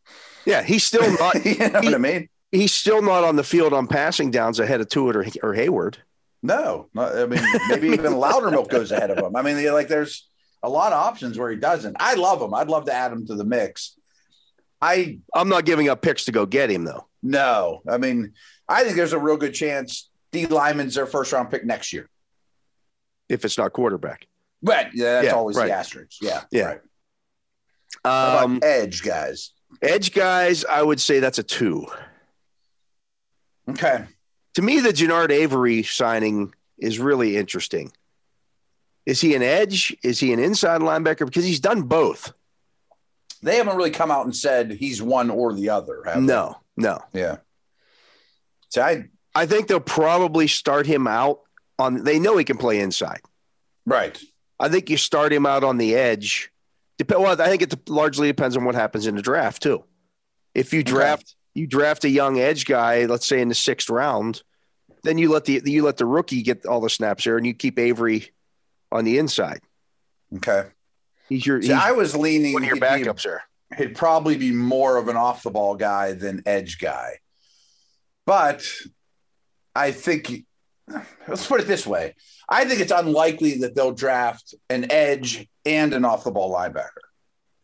yeah 0.45 0.61
he's 0.61 0.83
still 0.83 1.01
not 1.19 1.43
you 1.45 1.57
know 1.57 1.69
what 1.71 1.93
I 1.95 1.97
mean? 1.97 2.29
he's 2.51 2.71
still 2.73 3.01
not 3.01 3.23
on 3.23 3.35
the 3.35 3.43
field 3.43 3.73
on 3.73 3.87
passing 3.87 4.29
downs 4.31 4.59
ahead 4.59 4.81
of 4.81 4.87
Tuitt 4.89 5.15
or, 5.15 5.49
or 5.49 5.55
Heyward 5.55 5.95
No, 6.43 6.89
not- 6.93 7.17
I 7.17 7.25
mean, 7.25 7.41
maybe 7.69 7.87
even 7.97 8.13
Loudermilk 8.13 8.69
goes 8.69 8.91
ahead 8.91 9.09
of 9.11 9.17
him. 9.17 9.35
I 9.35 9.41
mean, 9.41 9.63
like 9.73 9.87
there's 9.87 10.27
a 10.63 10.69
lot 10.69 10.91
of 10.93 10.99
options 10.99 11.37
where 11.37 11.49
he 11.49 11.57
doesn't. 11.57 11.95
I 11.99 12.15
love 12.15 12.41
him. 12.41 12.53
I'd 12.53 12.67
love 12.67 12.85
to 12.85 12.93
add 12.93 13.11
him 13.13 13.25
to 13.27 13.35
the 13.35 13.45
mix. 13.45 13.95
I 14.81 15.19
i'm 15.33 15.49
not 15.49 15.65
giving 15.65 15.89
up 15.89 16.01
picks 16.01 16.25
to 16.25 16.31
go 16.31 16.45
get 16.45 16.69
him 16.69 16.85
though 16.85 17.07
no. 17.21 17.81
I 17.87 17.97
mean, 17.97 18.33
I 18.67 18.83
think 18.85 18.95
there's 18.95 19.11
a 19.13 19.19
real 19.19 19.35
good 19.37 19.53
chance 19.53 20.09
D 20.31 20.45
Lyman's 20.47 20.95
their 20.95 21.05
first 21.05 21.33
round 21.33 21.51
pick 21.51 21.65
next 21.65 21.91
year. 21.91 22.09
if 23.27 23.43
it's 23.43 23.57
not 23.57 23.73
quarterback 23.73 24.25
But 24.63 24.93
yeah, 24.93 25.13
that's 25.15 25.25
Yeah, 25.27 25.33
always 25.33 25.57
right. 25.57 25.67
the 25.67 25.73
asterisk. 25.73 26.17
Yeah, 26.21 26.43
Yeah. 26.51 26.63
Right. 26.65 26.81
Um, 28.05 28.59
edge 28.63 29.03
guys. 29.03 29.51
edge 29.81 30.13
guys 30.13 30.63
i 30.65 30.81
would 30.81 30.99
say 30.99 31.19
that's 31.19 31.39
a 31.39 31.43
two 31.43 31.87
Okay. 33.69 34.05
To 34.55 34.61
me, 34.61 34.79
the 34.79 34.89
Genard 34.89 35.31
Avery 35.31 35.83
signing 35.83 36.53
is 36.77 36.99
really 36.99 37.37
interesting. 37.37 37.91
Is 39.05 39.21
he 39.21 39.35
an 39.35 39.43
edge? 39.43 39.95
Is 40.03 40.19
he 40.19 40.33
an 40.33 40.39
inside 40.39 40.81
linebacker? 40.81 41.25
Because 41.25 41.45
he's 41.45 41.59
done 41.59 41.83
both. 41.83 42.33
They 43.41 43.55
haven't 43.57 43.77
really 43.77 43.91
come 43.91 44.11
out 44.11 44.25
and 44.25 44.35
said 44.35 44.71
he's 44.71 45.01
one 45.01 45.29
or 45.29 45.53
the 45.53 45.69
other. 45.69 46.03
have 46.05 46.15
they? 46.15 46.21
No, 46.21 46.57
no. 46.75 46.99
Yeah. 47.13 47.37
So 48.69 48.81
I 48.81 49.05
I 49.33 49.45
think 49.45 49.67
they'll 49.67 49.79
probably 49.79 50.47
start 50.47 50.85
him 50.85 51.07
out 51.07 51.41
on. 51.77 52.03
They 52.03 52.19
know 52.19 52.37
he 52.37 52.43
can 52.43 52.57
play 52.57 52.79
inside. 52.79 53.21
right. 53.85 54.19
I 54.61 54.67
think 54.67 54.89
you 54.89 54.97
start 54.97 55.31
him 55.31 55.45
out 55.45 55.63
on 55.63 55.77
the 55.77 55.95
edge. 55.95 56.51
Dep- 56.99 57.17
well, 57.17 57.41
I 57.41 57.47
think 57.47 57.61
it 57.63 57.89
largely 57.89 58.27
depends 58.27 58.55
on 58.55 58.65
what 58.65 58.75
happens 58.75 59.07
in 59.07 59.15
the 59.15 59.21
draft 59.21 59.63
too. 59.63 59.83
If 60.53 60.73
you 60.73 60.83
draft 60.83 61.35
you 61.55 61.65
draft 61.65 62.03
a 62.03 62.09
young 62.09 62.39
edge 62.39 62.65
guy, 62.65 63.05
let's 63.05 63.25
say 63.25 63.41
in 63.41 63.49
the 63.49 63.55
sixth 63.55 63.89
round, 63.89 64.43
then 65.03 65.17
you 65.17 65.31
let 65.31 65.45
the 65.45 65.61
you 65.65 65.83
let 65.83 65.97
the 65.97 66.05
rookie 66.05 66.43
get 66.43 66.65
all 66.65 66.81
the 66.81 66.89
snaps 66.89 67.23
there, 67.23 67.37
and 67.37 67.47
you 67.47 67.53
keep 67.53 67.79
Avery 67.79 68.29
on 68.91 69.05
the 69.05 69.17
inside. 69.17 69.61
Okay. 70.35 70.65
He's 71.27 71.45
your 71.45 71.61
See, 71.61 71.69
he's 71.69 71.77
I 71.77 71.91
was 71.91 72.15
leaning 72.15 72.53
one 72.53 72.63
of 72.63 72.67
your 72.67 72.77
backups 72.77 73.23
there. 73.23 73.43
he'd 73.77 73.95
probably 73.95 74.37
be 74.37 74.51
more 74.51 74.97
of 74.97 75.07
an 75.07 75.15
off 75.15 75.43
the 75.43 75.51
ball 75.51 75.75
guy 75.75 76.13
than 76.13 76.43
edge 76.45 76.79
guy. 76.79 77.19
But 78.25 78.67
I 79.75 79.91
think 79.91 80.45
let's 81.27 81.45
put 81.45 81.61
it 81.61 81.67
this 81.67 81.85
way. 81.85 82.15
I 82.47 82.65
think 82.65 82.81
it's 82.81 82.91
unlikely 82.91 83.59
that 83.59 83.75
they'll 83.75 83.91
draft 83.91 84.55
an 84.69 84.91
edge 84.91 85.47
and 85.69 85.93
an 85.93 86.05
off 86.05 86.23
the 86.23 86.31
ball 86.31 86.53
linebacker. 86.53 86.89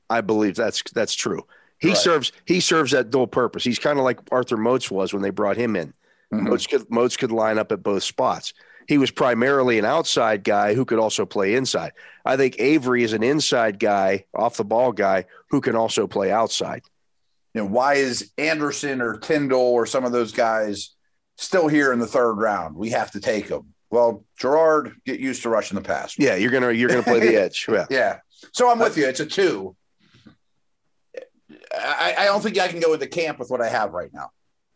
I 0.09 0.21
believe 0.21 0.55
that's 0.55 0.83
that's 0.93 1.15
true. 1.15 1.45
He 1.79 1.89
Right. 1.89 1.97
serves 1.97 2.31
he 2.45 2.59
serves 2.59 2.91
that 2.91 3.09
dual 3.09 3.27
purpose. 3.27 3.63
He's 3.63 3.79
kind 3.79 3.97
of 3.99 4.05
like 4.05 4.19
Arthur 4.31 4.57
Moats 4.57 4.89
was 4.91 5.13
when 5.13 5.21
they 5.21 5.29
brought 5.31 5.57
him 5.57 5.75
in. 5.75 5.93
Mhm. 6.33 6.49
Moats 6.49 6.67
could 6.67 6.89
Moats 6.91 7.17
could 7.17 7.31
line 7.31 7.57
up 7.57 7.71
at 7.71 7.83
both 7.83 8.03
spots. 8.03 8.53
He 8.87 8.99
was 8.99 9.09
primarily 9.09 9.79
an 9.79 9.85
outside 9.85 10.43
guy 10.43 10.75
who 10.75 10.85
could 10.85 10.99
also 10.99 11.25
play 11.25 11.55
inside. 11.55 11.91
I 12.23 12.37
think 12.37 12.55
Avery 12.59 13.03
is 13.03 13.13
an 13.13 13.23
inside 13.23 13.79
guy, 13.79 14.25
off 14.35 14.57
the 14.57 14.63
ball 14.63 14.91
guy 14.91 15.25
who 15.49 15.59
can 15.59 15.75
also 15.75 16.05
play 16.05 16.31
outside. 16.31 16.83
You 17.55 17.61
know, 17.61 17.67
why 17.67 17.95
is 17.95 18.31
Anderson 18.37 19.01
or 19.01 19.17
Tyndall 19.17 19.73
or 19.73 19.85
some 19.87 20.05
of 20.05 20.11
those 20.11 20.31
guys 20.33 20.91
still 21.37 21.67
here 21.67 21.91
in 21.93 21.99
the 21.99 22.05
third 22.05 22.33
round? 22.33 22.75
We 22.75 22.89
have 22.91 23.09
to 23.11 23.19
take 23.19 23.47
them. 23.47 23.73
Well, 23.89 24.23
Gerard, 24.39 24.93
get 25.05 25.19
used 25.19 25.43
to 25.43 25.49
rushing 25.49 25.75
the 25.75 25.81
pass. 25.83 26.17
Yeah, 26.17 26.35
you're 26.35 26.51
gonna 26.51 26.71
you're 26.71 26.89
gonna 26.89 27.03
play 27.03 27.19
the 27.19 27.35
edge. 27.41 27.65
Yeah. 27.69 27.85
Yeah. 27.89 28.19
So 28.53 28.69
I'm 28.69 28.79
with 28.79 28.97
you. 28.97 29.07
It's 29.07 29.19
a 29.19 29.25
two. 29.25 29.75
I, 31.77 32.15
I 32.19 32.25
don't 32.25 32.41
think 32.41 32.57
I 32.57 32.67
can 32.67 32.79
go 32.79 32.93
into 32.93 33.07
camp 33.07 33.39
with 33.39 33.49
what 33.49 33.61
I 33.61 33.69
have 33.69 33.93
right 33.93 34.09
now. 34.13 34.31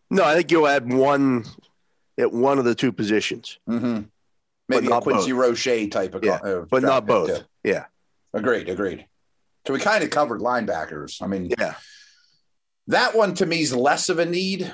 No, 0.10 0.24
I 0.24 0.36
think 0.36 0.52
you'll 0.52 0.68
add 0.68 0.92
one 0.92 1.46
at 2.18 2.32
one 2.32 2.60
of 2.60 2.66
the 2.66 2.76
two 2.76 2.92
positions, 2.92 3.58
Mm-hmm. 3.68 4.02
But 4.68 4.76
Maybe 4.84 4.88
a 4.88 4.90
not 4.92 5.04
Quincy 5.04 5.34
Roche 5.34 5.90
type 5.90 6.14
of, 6.14 6.24
Yeah, 6.24 6.36
uh, 6.36 6.66
but 6.70 6.84
not 6.84 7.08
both. 7.08 7.28
too. 7.40 7.44
Yeah. 7.64 7.86
Agreed. 8.34 8.70
Agreed. 8.70 9.08
So 9.66 9.74
we 9.74 9.80
kind 9.80 10.04
of 10.04 10.12
covered 10.12 10.42
linebackers. 10.42 11.24
I 11.24 11.28
mean, 11.28 11.52
Yeah. 11.58 11.74
that 12.88 13.16
one 13.16 13.34
to 13.36 13.46
me 13.48 13.62
is 13.62 13.74
less 13.74 14.10
of 14.10 14.20
a 14.20 14.26
need 14.26 14.72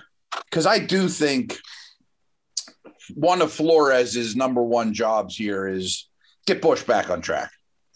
because 0.50 0.66
I 0.66 0.80
do 0.80 1.08
think 1.08 1.58
one 3.14 3.42
of 3.42 3.52
Flores's 3.52 4.36
number 4.36 4.64
one 4.64 4.94
jobs 4.94 5.36
here 5.36 5.68
is 5.68 6.08
get 6.46 6.62
Bush 6.62 6.84
back 6.84 7.10
on 7.10 7.22
track. 7.22 7.52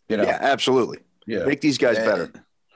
You 0.07 0.17
know, 0.17 0.23
Yeah, 0.23 0.37
absolutely. 0.41 0.99
yeah. 1.27 1.45
Make 1.45 1.61
these 1.61 1.77
guys 1.77 1.97
And 1.97 2.05
better. 2.05 2.31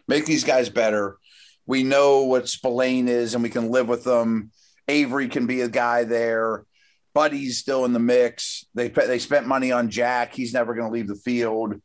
Make 0.08 0.26
these 0.26 0.43
guys 0.43 0.69
better. 0.69 1.17
We 1.65 1.84
know 1.84 2.24
what 2.24 2.50
Spillane 2.50 3.08
is, 3.08 3.34
and 3.34 3.43
we 3.43 3.50
can 3.50 3.69
live 3.69 3.88
with 3.88 4.04
them. 4.04 4.52
Avery 4.88 5.30
can 5.30 5.48
be 5.48 5.62
a 5.62 5.69
guy 5.69 6.04
there. 6.04 6.65
Buddy's 7.13 7.60
still 7.60 7.86
in 7.86 7.93
the 7.93 8.00
mix. 8.00 8.65
They 8.74 8.89
they 8.89 9.19
spent 9.19 9.48
money 9.48 9.72
on 9.72 9.89
Jack. 9.89 10.34
He's 10.34 10.54
never 10.54 10.74
going 10.74 10.88
to 10.88 10.93
leave 10.93 11.08
the 11.08 11.15
field. 11.15 11.76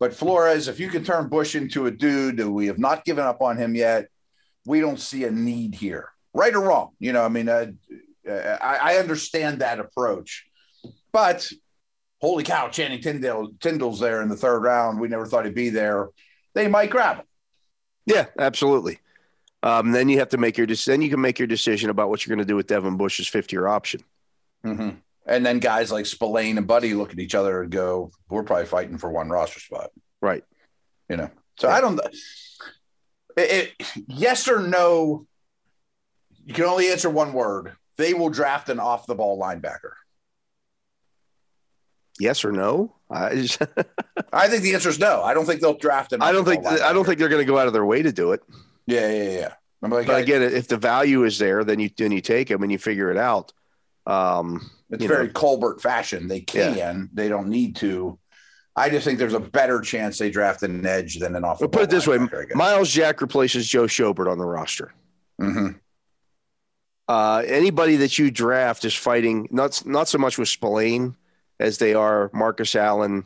But 0.00 0.14
Flores, 0.14 0.66
if 0.68 0.80
you 0.80 0.88
can 0.88 1.04
turn 1.04 1.28
Bush 1.28 1.54
into 1.54 1.86
a 1.86 1.90
dude, 1.90 2.40
we 2.40 2.66
have 2.66 2.78
not 2.78 3.04
given 3.04 3.24
up 3.24 3.40
on 3.42 3.56
him 3.56 3.74
yet. 3.74 4.06
We 4.64 4.80
don't 4.80 5.00
see 5.00 5.24
a 5.24 5.30
need 5.30 5.74
here, 5.74 6.10
right 6.34 6.54
or 6.54 6.60
wrong. 6.62 6.90
You 6.98 7.12
know, 7.12 7.22
I 7.22 7.28
mean, 7.28 7.48
uh, 7.48 7.52
uh, 7.52 7.66
I, 8.28 8.94
I 8.94 8.96
understand 8.96 9.60
that 9.60 9.80
approach, 9.80 10.46
but 11.12 11.50
holy 12.20 12.44
cow, 12.44 12.68
Channing 12.68 13.00
Tyndall, 13.00 13.52
Tyndall's 13.60 14.00
there 14.00 14.22
in 14.22 14.28
the 14.28 14.36
third 14.36 14.60
round. 14.60 15.00
We 15.00 15.08
never 15.08 15.26
thought 15.26 15.44
he'd 15.44 15.54
be 15.54 15.70
there. 15.70 16.08
They 16.54 16.68
might 16.68 16.90
grab 16.90 17.18
him. 17.18 17.24
Yeah, 18.06 18.26
absolutely. 18.38 18.98
Um, 19.62 19.90
then 19.90 20.08
you 20.08 20.18
have 20.18 20.30
to 20.30 20.38
make 20.38 20.56
your 20.56 20.66
then 20.66 21.02
you 21.02 21.10
can 21.10 21.20
make 21.20 21.38
your 21.38 21.48
decision 21.48 21.90
about 21.90 22.08
what 22.08 22.24
you're 22.24 22.34
going 22.34 22.46
to 22.46 22.50
do 22.50 22.56
with 22.56 22.68
Devin 22.68 22.96
Bush's 22.96 23.26
fifth 23.26 23.52
year 23.52 23.66
option. 23.66 24.02
Mm-hmm. 24.64 24.90
And 25.26 25.44
then 25.44 25.58
guys 25.58 25.92
like 25.92 26.06
Spillane 26.06 26.56
and 26.56 26.66
Buddy 26.66 26.94
look 26.94 27.12
at 27.12 27.18
each 27.18 27.34
other 27.34 27.62
and 27.62 27.70
go, 27.70 28.10
"We're 28.30 28.44
probably 28.44 28.66
fighting 28.66 28.98
for 28.98 29.10
one 29.10 29.28
roster 29.28 29.60
spot." 29.60 29.90
Right. 30.22 30.44
You 31.08 31.16
know. 31.16 31.30
So 31.58 31.68
I 31.68 31.80
don't. 31.80 32.00
It, 33.36 33.72
it- 33.78 34.04
yes 34.06 34.48
or 34.48 34.60
no. 34.60 35.26
You 36.44 36.54
can 36.54 36.64
only 36.64 36.88
answer 36.90 37.10
one 37.10 37.34
word. 37.34 37.76
They 37.98 38.14
will 38.14 38.30
draft 38.30 38.68
an 38.68 38.78
off 38.80 39.06
the 39.06 39.14
ball 39.14 39.38
linebacker. 39.38 39.90
Yes 42.20 42.44
or 42.44 42.52
no? 42.52 42.94
I, 43.10 43.34
just, 43.36 43.60
I 44.32 44.48
think 44.48 44.62
the 44.62 44.74
answer 44.74 44.88
is 44.88 44.98
no. 44.98 45.22
I 45.22 45.34
don't 45.34 45.46
think 45.46 45.60
they'll 45.60 45.76
draft 45.78 46.12
an. 46.12 46.22
I 46.22 46.32
don't 46.32 46.44
think 46.44 46.64
off-the-ball 46.64 46.88
I 46.88 46.92
don't 46.92 47.04
think 47.04 47.18
they're 47.18 47.28
going 47.28 47.44
to 47.44 47.50
go 47.50 47.58
out 47.58 47.66
of 47.66 47.72
their 47.72 47.84
way 47.86 48.02
to 48.02 48.12
do 48.12 48.32
it. 48.32 48.42
Yeah, 48.86 49.10
yeah, 49.10 49.30
yeah. 49.30 49.52
I'm 49.82 49.90
like, 49.90 50.06
But 50.06 50.16
I- 50.16 50.20
again, 50.20 50.42
if 50.42 50.68
the 50.68 50.76
value 50.76 51.24
is 51.24 51.38
there, 51.38 51.62
then 51.64 51.78
you 51.78 51.90
then 51.96 52.10
you 52.12 52.20
take 52.20 52.48
them 52.48 52.62
and 52.62 52.72
you 52.72 52.78
figure 52.78 53.10
it 53.10 53.16
out. 53.18 53.52
Um, 54.06 54.70
It's 54.90 55.04
very 55.04 55.26
know. 55.26 55.32
Colbert 55.32 55.80
fashion. 55.80 56.26
They 56.28 56.40
can, 56.40 57.08
they 57.12 57.28
don't 57.28 57.48
need 57.48 57.76
to. 57.76 58.18
I 58.74 58.90
just 58.90 59.04
think 59.04 59.18
there's 59.18 59.34
a 59.34 59.40
better 59.40 59.80
chance 59.80 60.18
they 60.18 60.30
draft 60.30 60.62
an 60.62 60.84
edge 60.86 61.18
than 61.18 61.34
an 61.36 61.44
off. 61.44 61.58
But 61.60 61.72
put 61.72 61.82
it 61.82 61.90
this 61.90 62.06
way: 62.06 62.18
Myles 62.54 62.90
Jack 62.90 63.20
replaces 63.20 63.66
Joe 63.68 63.84
Schobert 63.84 64.30
on 64.30 64.38
the 64.38 64.44
roster. 64.46 64.92
hmm 65.38 65.68
Uh, 67.08 67.42
anybody 67.46 67.96
that 67.96 68.18
you 68.18 68.30
draft 68.30 68.84
is 68.84 68.94
fighting 68.94 69.48
not 69.50 69.84
not 69.86 70.08
so 70.08 70.18
much 70.18 70.36
with 70.36 70.48
Spillane 70.48 71.16
as 71.58 71.78
they 71.78 71.94
are 71.94 72.30
Marcus 72.34 72.76
Allen 72.76 73.24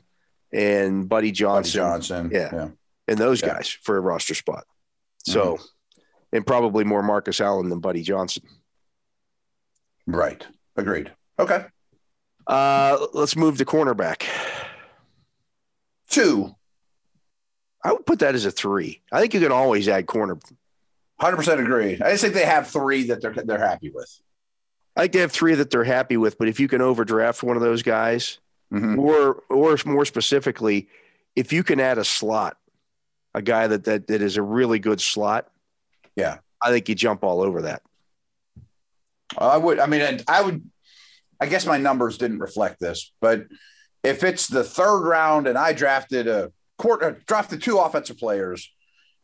and 0.53 1.09
Buddy 1.09 1.33
Johnson, 1.33 1.73
Johnson. 1.81 2.31
Yeah. 2.33 2.51
yeah. 2.53 2.69
and 3.09 3.19
those 3.19 3.41
Yeah. 3.41 3.49
Mm-hmm. 3.49 3.57
guys 3.57 3.69
for 3.83 3.97
a 3.97 4.01
roster 4.01 4.35
spot. 4.35 4.65
So, 5.25 5.59
and 6.33 6.47
probably 6.47 6.85
more 6.85 7.03
Marcus 7.03 7.41
Allen 7.41 7.69
than 7.69 7.81
Buddy 7.81 8.03
Johnson. 8.03 8.45
Right. 10.07 10.47
Agreed. 10.77 11.13
Okay. 11.39 11.65
Uh, 12.47 13.07
let's 13.13 13.37
move 13.37 13.59
to 13.59 13.65
cornerback. 13.65 14.25
Two. 16.09 16.55
I 17.85 17.93
would 17.93 18.07
put 18.07 18.21
that 18.21 18.35
as 18.35 18.45
a 18.45 18.51
three. 18.51 19.01
I 19.13 19.21
think 19.21 19.35
you 19.35 19.41
can 19.41 19.53
always 19.53 19.89
add 19.89 20.07
corner. 20.07 20.39
Hundred 21.23 21.37
percent 21.37 21.61
agree. 21.61 22.01
I 22.03 22.11
just 22.11 22.23
think 22.23 22.35
they 22.35 22.45
have 22.45 22.67
three 22.69 23.05
that 23.05 23.21
they're 23.23 23.33
they're 23.33 23.57
happy 23.65 23.91
with. 23.95 24.11
I 24.97 25.03
think 25.03 25.13
they 25.13 25.21
have 25.21 25.31
three 25.31 25.55
that 25.55 25.71
they're 25.71 25.85
happy 25.85 26.17
with, 26.17 26.37
but 26.37 26.49
if 26.49 26.59
you 26.59 26.67
can 26.67 26.81
overdraft 26.81 27.45
one 27.45 27.57
of 27.57 27.63
those 27.63 27.83
guys, 27.85 28.39
Mhm. 28.73 28.99
or 28.99 29.43
or 29.49 29.79
more 29.87 30.05
specifically, 30.05 30.89
if 31.37 31.53
you 31.53 31.63
can 31.63 31.79
add 31.79 31.97
a 31.99 32.05
slot, 32.05 32.57
a 33.35 33.41
guy 33.41 33.69
that 33.69 33.85
that, 33.85 34.09
that 34.09 34.21
is 34.21 34.37
a 34.37 34.43
really 34.43 34.81
good 34.81 35.01
slot, 35.01 35.49
Yeah. 36.17 36.39
I 36.61 36.71
think 36.73 36.89
you 36.89 36.97
jump 36.97 37.23
all 37.23 37.41
over 37.41 37.63
that. 37.63 37.83
I 39.39 39.57
would. 39.59 39.79
I 39.79 39.87
mean, 39.87 40.03
I- 40.03 40.39
I 40.39 40.43
would. 40.43 40.69
I 41.41 41.47
guess 41.47 41.67
my 41.67 41.77
numbers 41.79 42.19
didn't 42.19 42.41
reflect 42.41 42.81
this, 42.81 43.13
but 43.21 43.47
if 44.03 44.25
it's 44.25 44.49
the 44.49 44.65
third 44.65 45.03
round 45.03 45.47
and 45.47 45.57
I 45.57 45.73
drafted 45.73 46.27
a 46.27 46.53
quarter, 46.79 47.21
drafted 47.27 47.63
two 47.63 47.79
offensive 47.79 48.19
players, 48.19 48.73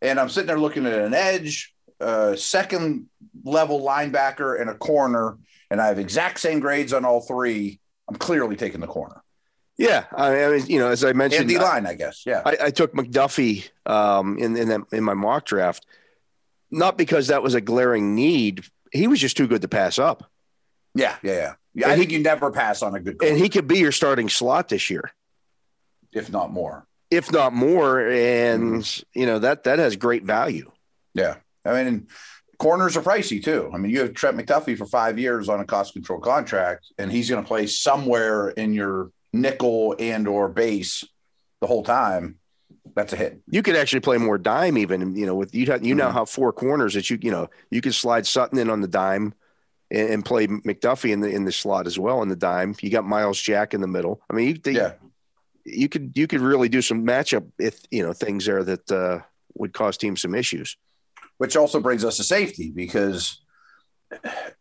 and 0.01 0.21
I'm 0.21 0.29
sitting 0.29 0.47
there 0.47 0.59
looking 0.61 0.87
at 0.87 0.93
an 0.99 1.13
edge, 1.15 1.75
a 2.01 2.37
second 2.37 3.07
level 3.45 3.81
linebacker, 3.81 4.61
and 4.61 4.71
a 4.71 4.75
corner, 4.75 5.37
and 5.71 5.81
I 5.81 5.87
have 5.89 5.99
exact 5.99 6.41
same 6.41 6.61
grades 6.61 6.93
on 6.93 7.05
all 7.05 7.21
three, 7.21 7.81
I'm 8.09 8.17
clearly 8.17 8.57
taking 8.57 8.81
the 8.81 8.87
corner 8.87 9.23
Yeah, 9.77 10.05
I 10.17 10.45
I 10.45 10.51
mean, 10.51 10.67
you 10.67 10.79
know, 10.79 10.89
as 10.91 11.05
I 11.05 11.11
and 11.11 11.19
mentioned, 11.19 11.49
D 11.49 11.59
line. 11.59 11.87
I 11.87 11.95
guess. 11.95 12.25
Yeah. 12.27 12.43
I, 12.45 12.57
I 12.65 12.71
took 12.71 12.93
McDuffie 12.95 13.69
um, 13.87 14.39
in 14.39 14.57
in, 14.57 14.69
that, 14.69 14.81
in 14.93 15.05
my 15.05 15.15
mock 15.15 15.45
draft, 15.47 15.87
not 16.71 16.97
because 16.99 17.29
that 17.29 17.43
was 17.43 17.55
a 17.55 17.61
glaring 17.61 18.15
need. 18.15 18.65
He 18.93 19.07
was 19.07 19.21
just 19.21 19.37
too 19.37 19.47
good 19.47 19.63
to 19.63 19.69
pass 19.69 19.99
up, 19.99 20.31
yeah. 20.95 21.17
Yeah. 21.23 21.33
Yeah. 21.35 21.55
Yeah. 21.75 21.89
I 21.89 21.93
he- 21.93 22.01
think 22.01 22.13
you 22.13 22.21
never 22.21 22.51
pass 22.51 22.83
on 22.83 22.95
a 22.95 23.01
good 23.01 23.19
corner, 23.19 23.33
and 23.35 23.43
he 23.43 23.49
could 23.49 23.69
be 23.69 23.79
your 23.79 23.93
starting 23.93 24.29
slot 24.29 24.69
this 24.69 24.89
year, 24.91 25.13
if 26.13 26.31
not 26.33 26.51
more. 26.51 26.87
if 27.11 27.31
not 27.31 27.53
more. 27.53 28.01
And 28.09 29.05
you 29.15 29.27
know 29.27 29.39
that 29.41 29.65
that 29.65 29.79
has 29.79 29.97
great 29.97 30.25
value. 30.25 30.71
Yeah. 31.15 31.37
I 31.69 31.85
mean, 31.85 32.07
corners 32.59 32.97
are 32.97 33.03
pricey 33.03 33.43
too. 33.43 33.71
I 33.73 33.79
mean, 33.79 33.91
you 33.93 34.01
have 34.01 34.15
Trent 34.15 34.37
McDuffie 34.37 34.77
for 34.77 34.87
five 34.87 35.19
years 35.19 35.49
on 35.49 35.61
a 35.61 35.65
cost 35.65 35.93
control 35.93 36.21
contract, 36.21 36.87
and 36.99 37.11
he's 37.13 37.29
going 37.31 37.43
to 37.43 37.47
play 37.47 37.67
somewhere 37.67 38.49
in 38.51 38.73
your 38.73 39.11
nickel 39.33 39.95
and 39.99 40.27
or 40.27 40.49
base 40.49 41.05
the 41.61 41.67
whole 41.67 41.83
time. 41.85 42.37
That's 42.95 43.13
a 43.13 43.17
hit. 43.17 43.41
You 43.51 43.63
could 43.63 43.77
actually 43.77 44.01
play 44.01 44.17
more 44.19 44.39
dime, 44.39 44.79
even 44.79 45.15
you 45.15 45.27
know 45.27 45.35
with 45.35 45.55
you. 45.55 45.67
You 45.83 45.95
now 45.95 46.11
Mhm. 46.11 46.15
have 46.15 46.31
four 46.31 46.53
corners 46.53 46.95
that 46.95 47.11
you 47.11 47.19
you 47.21 47.31
know 47.31 47.49
you 47.71 47.81
could 47.81 47.95
slide 47.95 48.27
Sutton 48.27 48.59
in 48.59 48.71
on 48.71 48.81
the 48.81 48.89
dime. 48.89 49.35
and, 49.91 50.11
and 50.11 50.25
play 50.25 50.47
McDuffie 50.47 51.13
in 51.13 51.21
the 51.21 51.29
in 51.31 51.45
the 51.47 51.53
slot 51.53 51.87
as 51.87 51.99
well 51.99 52.21
in 52.23 52.29
the 52.29 52.37
dime. 52.37 52.75
You 52.83 52.91
got 52.91 53.07
Myles 53.07 53.41
Jack 53.41 53.73
in 53.73 53.81
the 53.81 53.87
middle. 53.87 54.21
I 54.29 54.35
mean, 54.35 54.49
you, 54.49 54.55
they, 54.55 54.73
Yeah. 54.73 54.93
you 55.65 55.89
could 55.89 56.13
you 56.15 56.27
could 56.27 56.41
really 56.43 56.69
do 56.69 56.83
some 56.83 57.07
matchup 57.07 57.47
if 57.59 57.81
you 57.91 58.03
know 58.03 58.13
things 58.13 58.45
there 58.45 58.63
that 58.65 58.91
uh, 58.93 59.21
would 59.55 59.73
cause 59.73 59.97
teams 59.97 60.21
some 60.21 60.35
issues. 60.35 60.77
Which 61.39 61.57
also 61.57 61.81
brings 61.81 62.05
us 62.05 62.17
to 62.19 62.25
safety 62.25 62.71
because 62.71 63.41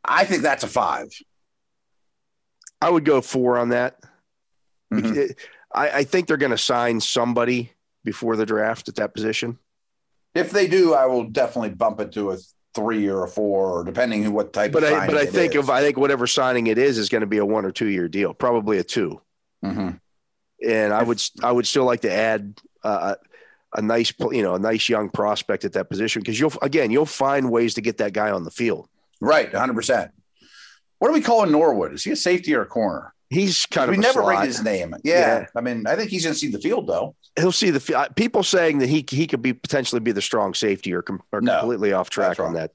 I 0.05 0.25
think 0.25 0.43
that's 0.43 0.63
a 0.63 0.67
five. 0.67 1.07
I 2.81 2.89
would 2.89 3.03
go 3.05 3.21
four 3.21 3.57
on 3.57 3.69
that. 3.69 3.99
Mhm. 4.93 5.35
I, 5.73 5.89
I 5.89 6.03
think 6.03 6.27
they're 6.27 6.37
going 6.37 6.51
to 6.51 6.57
sign 6.57 7.01
somebody 7.01 7.71
before 8.05 8.35
the 8.35 8.45
draft 8.45 8.87
at 8.87 8.95
that 8.95 9.13
position. 9.13 9.57
If 10.35 10.51
they 10.51 10.67
do, 10.67 10.93
I 10.93 11.07
will 11.07 11.23
definitely 11.25 11.71
bump 11.71 11.99
it 11.99 12.11
to 12.13 12.31
a 12.31 12.37
three 12.75 13.07
or 13.07 13.23
a 13.23 13.27
four, 13.27 13.79
or 13.79 13.83
depending 13.83 14.25
on 14.27 14.33
what 14.33 14.53
type 14.53 14.71
But 14.71 14.83
of 14.83 14.93
I 14.93 15.07
but 15.07 15.17
I 15.17 15.25
think 15.25 15.55
is. 15.55 15.59
of 15.63 15.69
I 15.71 15.81
think 15.81 15.97
whatever 15.97 16.27
signing 16.27 16.67
it 16.67 16.77
is 16.77 16.99
is 16.99 17.09
going 17.09 17.21
to 17.21 17.27
be 17.27 17.39
a 17.39 17.45
one 17.45 17.65
or 17.65 17.71
two 17.71 17.87
year 17.87 18.07
deal, 18.07 18.33
probably 18.35 18.77
a 18.77 18.83
two. 18.83 19.19
Mhm. 19.65 19.99
And 20.65 20.93
I 20.93 21.01
would 21.01 21.21
I 21.41 21.51
would 21.51 21.65
still 21.65 21.85
like 21.85 22.01
to 22.01 22.11
add 22.11 22.61
uh, 22.83 23.15
a 23.75 23.81
nice 23.81 24.13
you 24.31 24.41
know 24.41 24.55
a 24.55 24.59
nice 24.59 24.87
young 24.89 25.09
prospect 25.09 25.65
at 25.65 25.73
that 25.73 25.89
position 25.89 26.21
because 26.21 26.39
you'll 26.39 26.53
again 26.61 26.89
you'll 26.91 27.05
find 27.05 27.51
ways 27.51 27.73
to 27.75 27.81
get 27.81 27.97
that 27.97 28.13
guy 28.13 28.31
on 28.31 28.43
the 28.43 28.51
field. 28.51 28.87
Right, 29.19 29.51
100%. 29.51 30.11
What 30.99 31.07
do 31.09 31.13
we 31.13 31.21
call 31.21 31.43
a 31.43 31.47
Norwood? 31.47 31.93
Is 31.93 32.03
he 32.03 32.11
a 32.11 32.15
safety 32.15 32.53
or 32.55 32.61
a 32.61 32.65
corner? 32.67 33.13
He's 33.29 33.65
kind 33.65 33.89
we 33.89 33.95
of 33.95 33.99
a 33.99 34.01
never 34.03 34.21
slot. 34.21 34.39
rate 34.39 34.45
his 34.47 34.63
name. 34.63 34.95
Yeah. 35.03 35.39
Yeah. 35.39 35.45
I 35.55 35.61
mean, 35.61 35.85
I 35.85 35.95
think 35.95 36.11
he's 36.11 36.23
going 36.23 36.33
to 36.33 36.39
see 36.39 36.49
the 36.49 36.59
field, 36.59 36.87
though. 36.87 37.15
He'll 37.35 37.51
see 37.51 37.71
the 37.71 37.79
fi- 37.79 38.07
people 38.09 38.41
saying 38.43 38.77
that 38.77 38.87
he 38.89 39.05
he 39.09 39.27
could 39.27 39.41
be 39.41 39.53
potentially 39.53 39.99
be 39.99 40.11
the 40.11 40.21
strong 40.21 40.53
safety 40.53 40.93
or, 40.93 41.01
com- 41.01 41.21
or 41.31 41.41
No, 41.41 41.59
completely 41.59 41.93
off 41.93 42.09
track 42.09 42.39
on 42.39 42.53
that. 42.53 42.71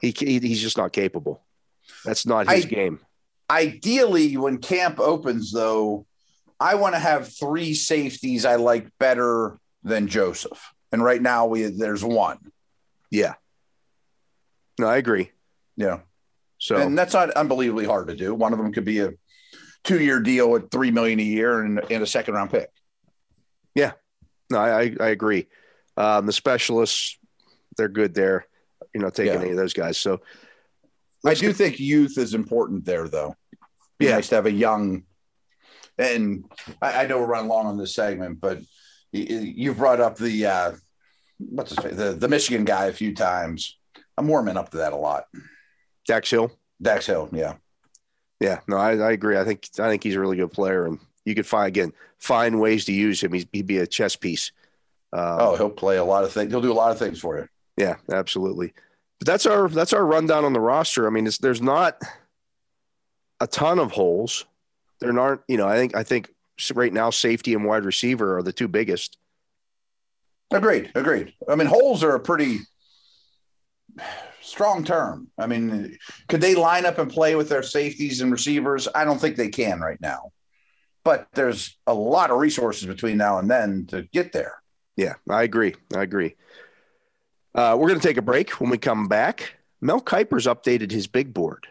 He, 0.00 0.12
he 0.16 0.40
he's 0.40 0.60
just 0.60 0.76
not 0.76 0.92
capable. 0.92 1.40
That's 2.04 2.26
not 2.26 2.50
his 2.50 2.66
I- 2.66 2.68
game. 2.68 3.00
Ideally, 3.50 4.36
when 4.36 4.58
camp 4.58 4.98
opens, 5.00 5.52
though, 5.52 6.06
I 6.58 6.74
want 6.74 6.94
to 6.94 6.98
have 6.98 7.28
three 7.28 7.74
safeties 7.74 8.44
I 8.44 8.56
like 8.56 8.88
better 8.98 9.58
than 9.84 10.08
Joseph. 10.08 10.72
And 10.90 11.04
right 11.04 11.20
now, 11.22 11.46
we 11.46 11.64
there's 11.64 12.04
one. 12.04 12.38
Yeah. 13.10 13.34
No, 14.78 14.86
I 14.88 14.96
agree. 14.96 15.30
Yeah. 15.76 16.00
So 16.58 16.76
and 16.76 16.96
that's 16.96 17.14
not 17.14 17.30
unbelievably 17.32 17.84
hard 17.84 18.08
to 18.08 18.16
do. 18.16 18.34
One 18.34 18.52
of 18.52 18.58
them 18.58 18.72
could 18.72 18.84
be 18.84 19.00
a 19.00 19.12
two 19.84 20.00
year 20.02 20.20
deal 20.20 20.56
at 20.56 20.70
three 20.70 20.90
million 20.90 21.20
a 21.20 21.22
year 21.22 21.60
and, 21.60 21.80
and 21.90 22.02
a 22.02 22.06
second 22.06 22.34
round 22.34 22.50
pick. 22.50 22.70
Yeah. 23.74 23.92
No, 24.50 24.58
I 24.58 24.94
I, 25.00 25.08
agree. 25.08 25.46
Um, 25.96 26.26
the 26.26 26.32
specialists, 26.32 27.18
they're 27.76 27.88
good 27.88 28.14
there. 28.14 28.46
You 28.94 29.00
know, 29.00 29.10
taking 29.10 29.34
Yeah. 29.34 29.40
any 29.40 29.50
of 29.50 29.56
those 29.56 29.74
guys. 29.74 29.98
So 29.98 30.20
I 31.26 31.34
do 31.34 31.52
think 31.52 31.80
youth 31.80 32.18
is 32.18 32.34
important 32.34 32.84
there, 32.84 33.08
though. 33.08 33.34
Be 33.98 34.06
Yeah. 34.06 34.12
nice 34.16 34.28
to 34.28 34.36
have 34.36 34.46
a 34.46 34.52
young. 34.52 35.04
And 35.98 36.44
I, 36.82 37.04
I 37.04 37.06
know 37.06 37.18
we're 37.20 37.26
running 37.26 37.48
long 37.48 37.66
on 37.66 37.78
this 37.78 37.94
segment, 37.94 38.40
but 38.40 38.60
you've 39.14 39.78
brought 39.78 40.00
up 40.00 40.16
the 40.16 40.46
uh, 40.46 40.72
what's 41.38 41.70
his 41.70 41.96
the 41.96 42.12
the 42.12 42.28
Michigan 42.28 42.64
guy 42.64 42.86
a 42.86 42.92
few 42.92 43.14
times. 43.14 43.78
I'm 44.16 44.28
warming 44.28 44.56
up 44.56 44.70
to 44.70 44.78
that 44.78 44.92
a 44.92 44.96
lot. 44.96 45.24
Dax 46.06 46.30
Hill, 46.30 46.52
Dax 46.80 47.06
Hill, 47.06 47.28
yeah, 47.32 47.54
yeah, 48.40 48.60
no, 48.66 48.76
I, 48.76 48.96
I 48.96 49.12
agree. 49.12 49.38
I 49.38 49.44
think 49.44 49.68
I 49.78 49.88
think 49.88 50.02
he's 50.02 50.16
a 50.16 50.20
really 50.20 50.36
good 50.36 50.52
player, 50.52 50.86
and 50.86 50.98
you 51.24 51.34
could 51.34 51.46
find 51.46 51.68
again 51.68 51.92
find 52.18 52.60
ways 52.60 52.84
to 52.86 52.92
use 52.92 53.22
him. 53.22 53.32
He's, 53.32 53.46
he'd 53.52 53.66
be 53.66 53.78
a 53.78 53.86
chess 53.86 54.16
piece. 54.16 54.52
Um, 55.12 55.36
oh, 55.40 55.56
he'll 55.56 55.70
play 55.70 55.96
a 55.96 56.04
lot 56.04 56.24
of 56.24 56.32
things. 56.32 56.50
He'll 56.50 56.60
do 56.60 56.72
a 56.72 56.74
lot 56.74 56.90
of 56.90 56.98
things 56.98 57.20
for 57.20 57.38
you. 57.38 57.48
Yeah, 57.76 57.96
absolutely. 58.10 58.72
But 59.18 59.26
that's 59.26 59.46
our 59.46 59.68
that's 59.68 59.92
our 59.92 60.04
rundown 60.04 60.44
on 60.44 60.52
the 60.52 60.60
roster. 60.60 61.06
I 61.06 61.10
mean, 61.10 61.26
it's, 61.26 61.38
there's 61.38 61.62
not 61.62 62.00
a 63.40 63.46
ton 63.46 63.78
of 63.78 63.92
holes. 63.92 64.44
There 65.00 65.18
aren't, 65.18 65.42
you 65.48 65.56
know. 65.56 65.68
I 65.68 65.76
think 65.76 65.96
I 65.96 66.02
think 66.02 66.30
right 66.74 66.92
now 66.92 67.10
safety 67.10 67.54
and 67.54 67.64
wide 67.64 67.84
receiver 67.84 68.38
are 68.38 68.42
the 68.42 68.52
two 68.52 68.68
biggest. 68.68 69.18
Agreed. 70.50 70.92
Agreed. 70.94 71.34
I 71.48 71.56
mean, 71.56 71.66
holes 71.66 72.04
are 72.04 72.14
a 72.14 72.20
pretty 72.20 72.60
strong 74.40 74.84
term. 74.84 75.28
I 75.38 75.46
mean, 75.46 75.98
could 76.28 76.40
they 76.40 76.54
line 76.54 76.86
up 76.86 76.98
and 76.98 77.10
play 77.10 77.34
with 77.34 77.48
their 77.48 77.62
safeties 77.62 78.20
and 78.20 78.30
receivers? 78.30 78.86
I 78.94 79.04
don't 79.04 79.20
think 79.20 79.36
they 79.36 79.48
can 79.48 79.80
right 79.80 80.00
now. 80.00 80.32
But 81.02 81.28
there's 81.34 81.76
a 81.86 81.94
lot 81.94 82.30
of 82.30 82.38
resources 82.38 82.86
between 82.86 83.18
now 83.18 83.38
and 83.38 83.50
then 83.50 83.86
to 83.86 84.02
get 84.12 84.32
there. 84.32 84.62
Yeah, 84.96 85.14
I 85.28 85.42
agree. 85.42 85.74
I 85.94 86.02
agree. 86.02 86.36
Uh, 87.54 87.76
we're 87.78 87.88
going 87.88 88.00
to 88.00 88.06
take 88.06 88.16
a 88.16 88.22
break. 88.22 88.60
When 88.60 88.70
we 88.70 88.78
come 88.78 89.06
back, 89.08 89.54
Mel 89.80 90.00
Kiper's 90.00 90.46
updated 90.46 90.90
his 90.90 91.06
big 91.06 91.34
board. 91.34 91.66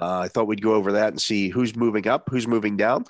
Uh, 0.00 0.18
I 0.18 0.28
thought 0.28 0.46
we'd 0.46 0.62
go 0.62 0.74
over 0.74 0.92
that 0.92 1.08
and 1.08 1.20
see 1.20 1.48
who's 1.48 1.74
moving 1.74 2.06
up, 2.06 2.28
who's 2.28 2.46
moving 2.46 2.76
down. 2.76 3.06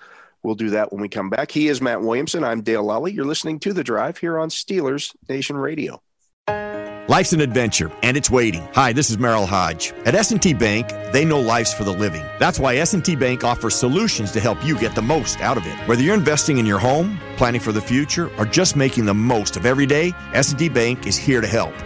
We'll 0.47 0.55
do 0.55 0.71
that 0.71 0.93
when 0.93 1.03
we 1.03 1.09
come 1.09 1.29
back. 1.29 1.51
He 1.51 1.67
is 1.67 1.83
Matt 1.83 2.03
Williamson. 2.03 2.45
I'm 2.45 2.61
Dale 2.61 2.85
Lolley. 2.85 3.13
You're 3.13 3.25
listening 3.25 3.59
to 3.59 3.73
The 3.73 3.83
Drive 3.83 4.19
here 4.19 4.39
on 4.39 4.49
Steelers 4.49 5.13
Nation 5.29 5.57
Radio. 5.57 6.01
Life's 7.09 7.33
an 7.33 7.41
adventure, 7.41 7.91
and 8.05 8.17
it's 8.17 8.31
waiting. 8.31 8.63
Hi, 8.73 8.93
this 8.93 9.11
is 9.11 9.17
Merril 9.17 9.47
Hoge. 9.47 9.93
At 10.07 10.15
S&T 10.15 10.55
Bank, 10.55 10.89
they 11.13 11.25
know 11.25 11.41
life's 11.41 11.75
for 11.75 11.83
the 11.83 11.93
living. 11.93 12.25
That's 12.39 12.61
why 12.61 12.77
S&T 12.77 13.17
Bank 13.17 13.43
offers 13.43 13.75
solutions 13.75 14.31
to 14.33 14.41
help 14.41 14.65
you 14.65 14.79
get 14.79 14.95
the 14.95 15.03
most 15.03 15.41
out 15.41 15.57
of 15.57 15.67
it. 15.67 15.77
Whether 15.89 16.03
you're 16.03 16.15
investing 16.15 16.59
in 16.59 16.67
your 16.67 16.79
home, 16.79 17.19
planning 17.37 17.61
for 17.61 17.73
the 17.73 17.81
future, 17.81 18.31
or 18.39 18.45
just 18.45 18.77
making 18.77 19.05
the 19.05 19.15
most 19.15 19.57
of 19.57 19.67
every 19.67 19.87
day, 19.87 20.13
S&T 20.33 20.69
Bank 20.69 21.09
is 21.09 21.17
here 21.17 21.41
to 21.41 21.49
help. 21.49 21.75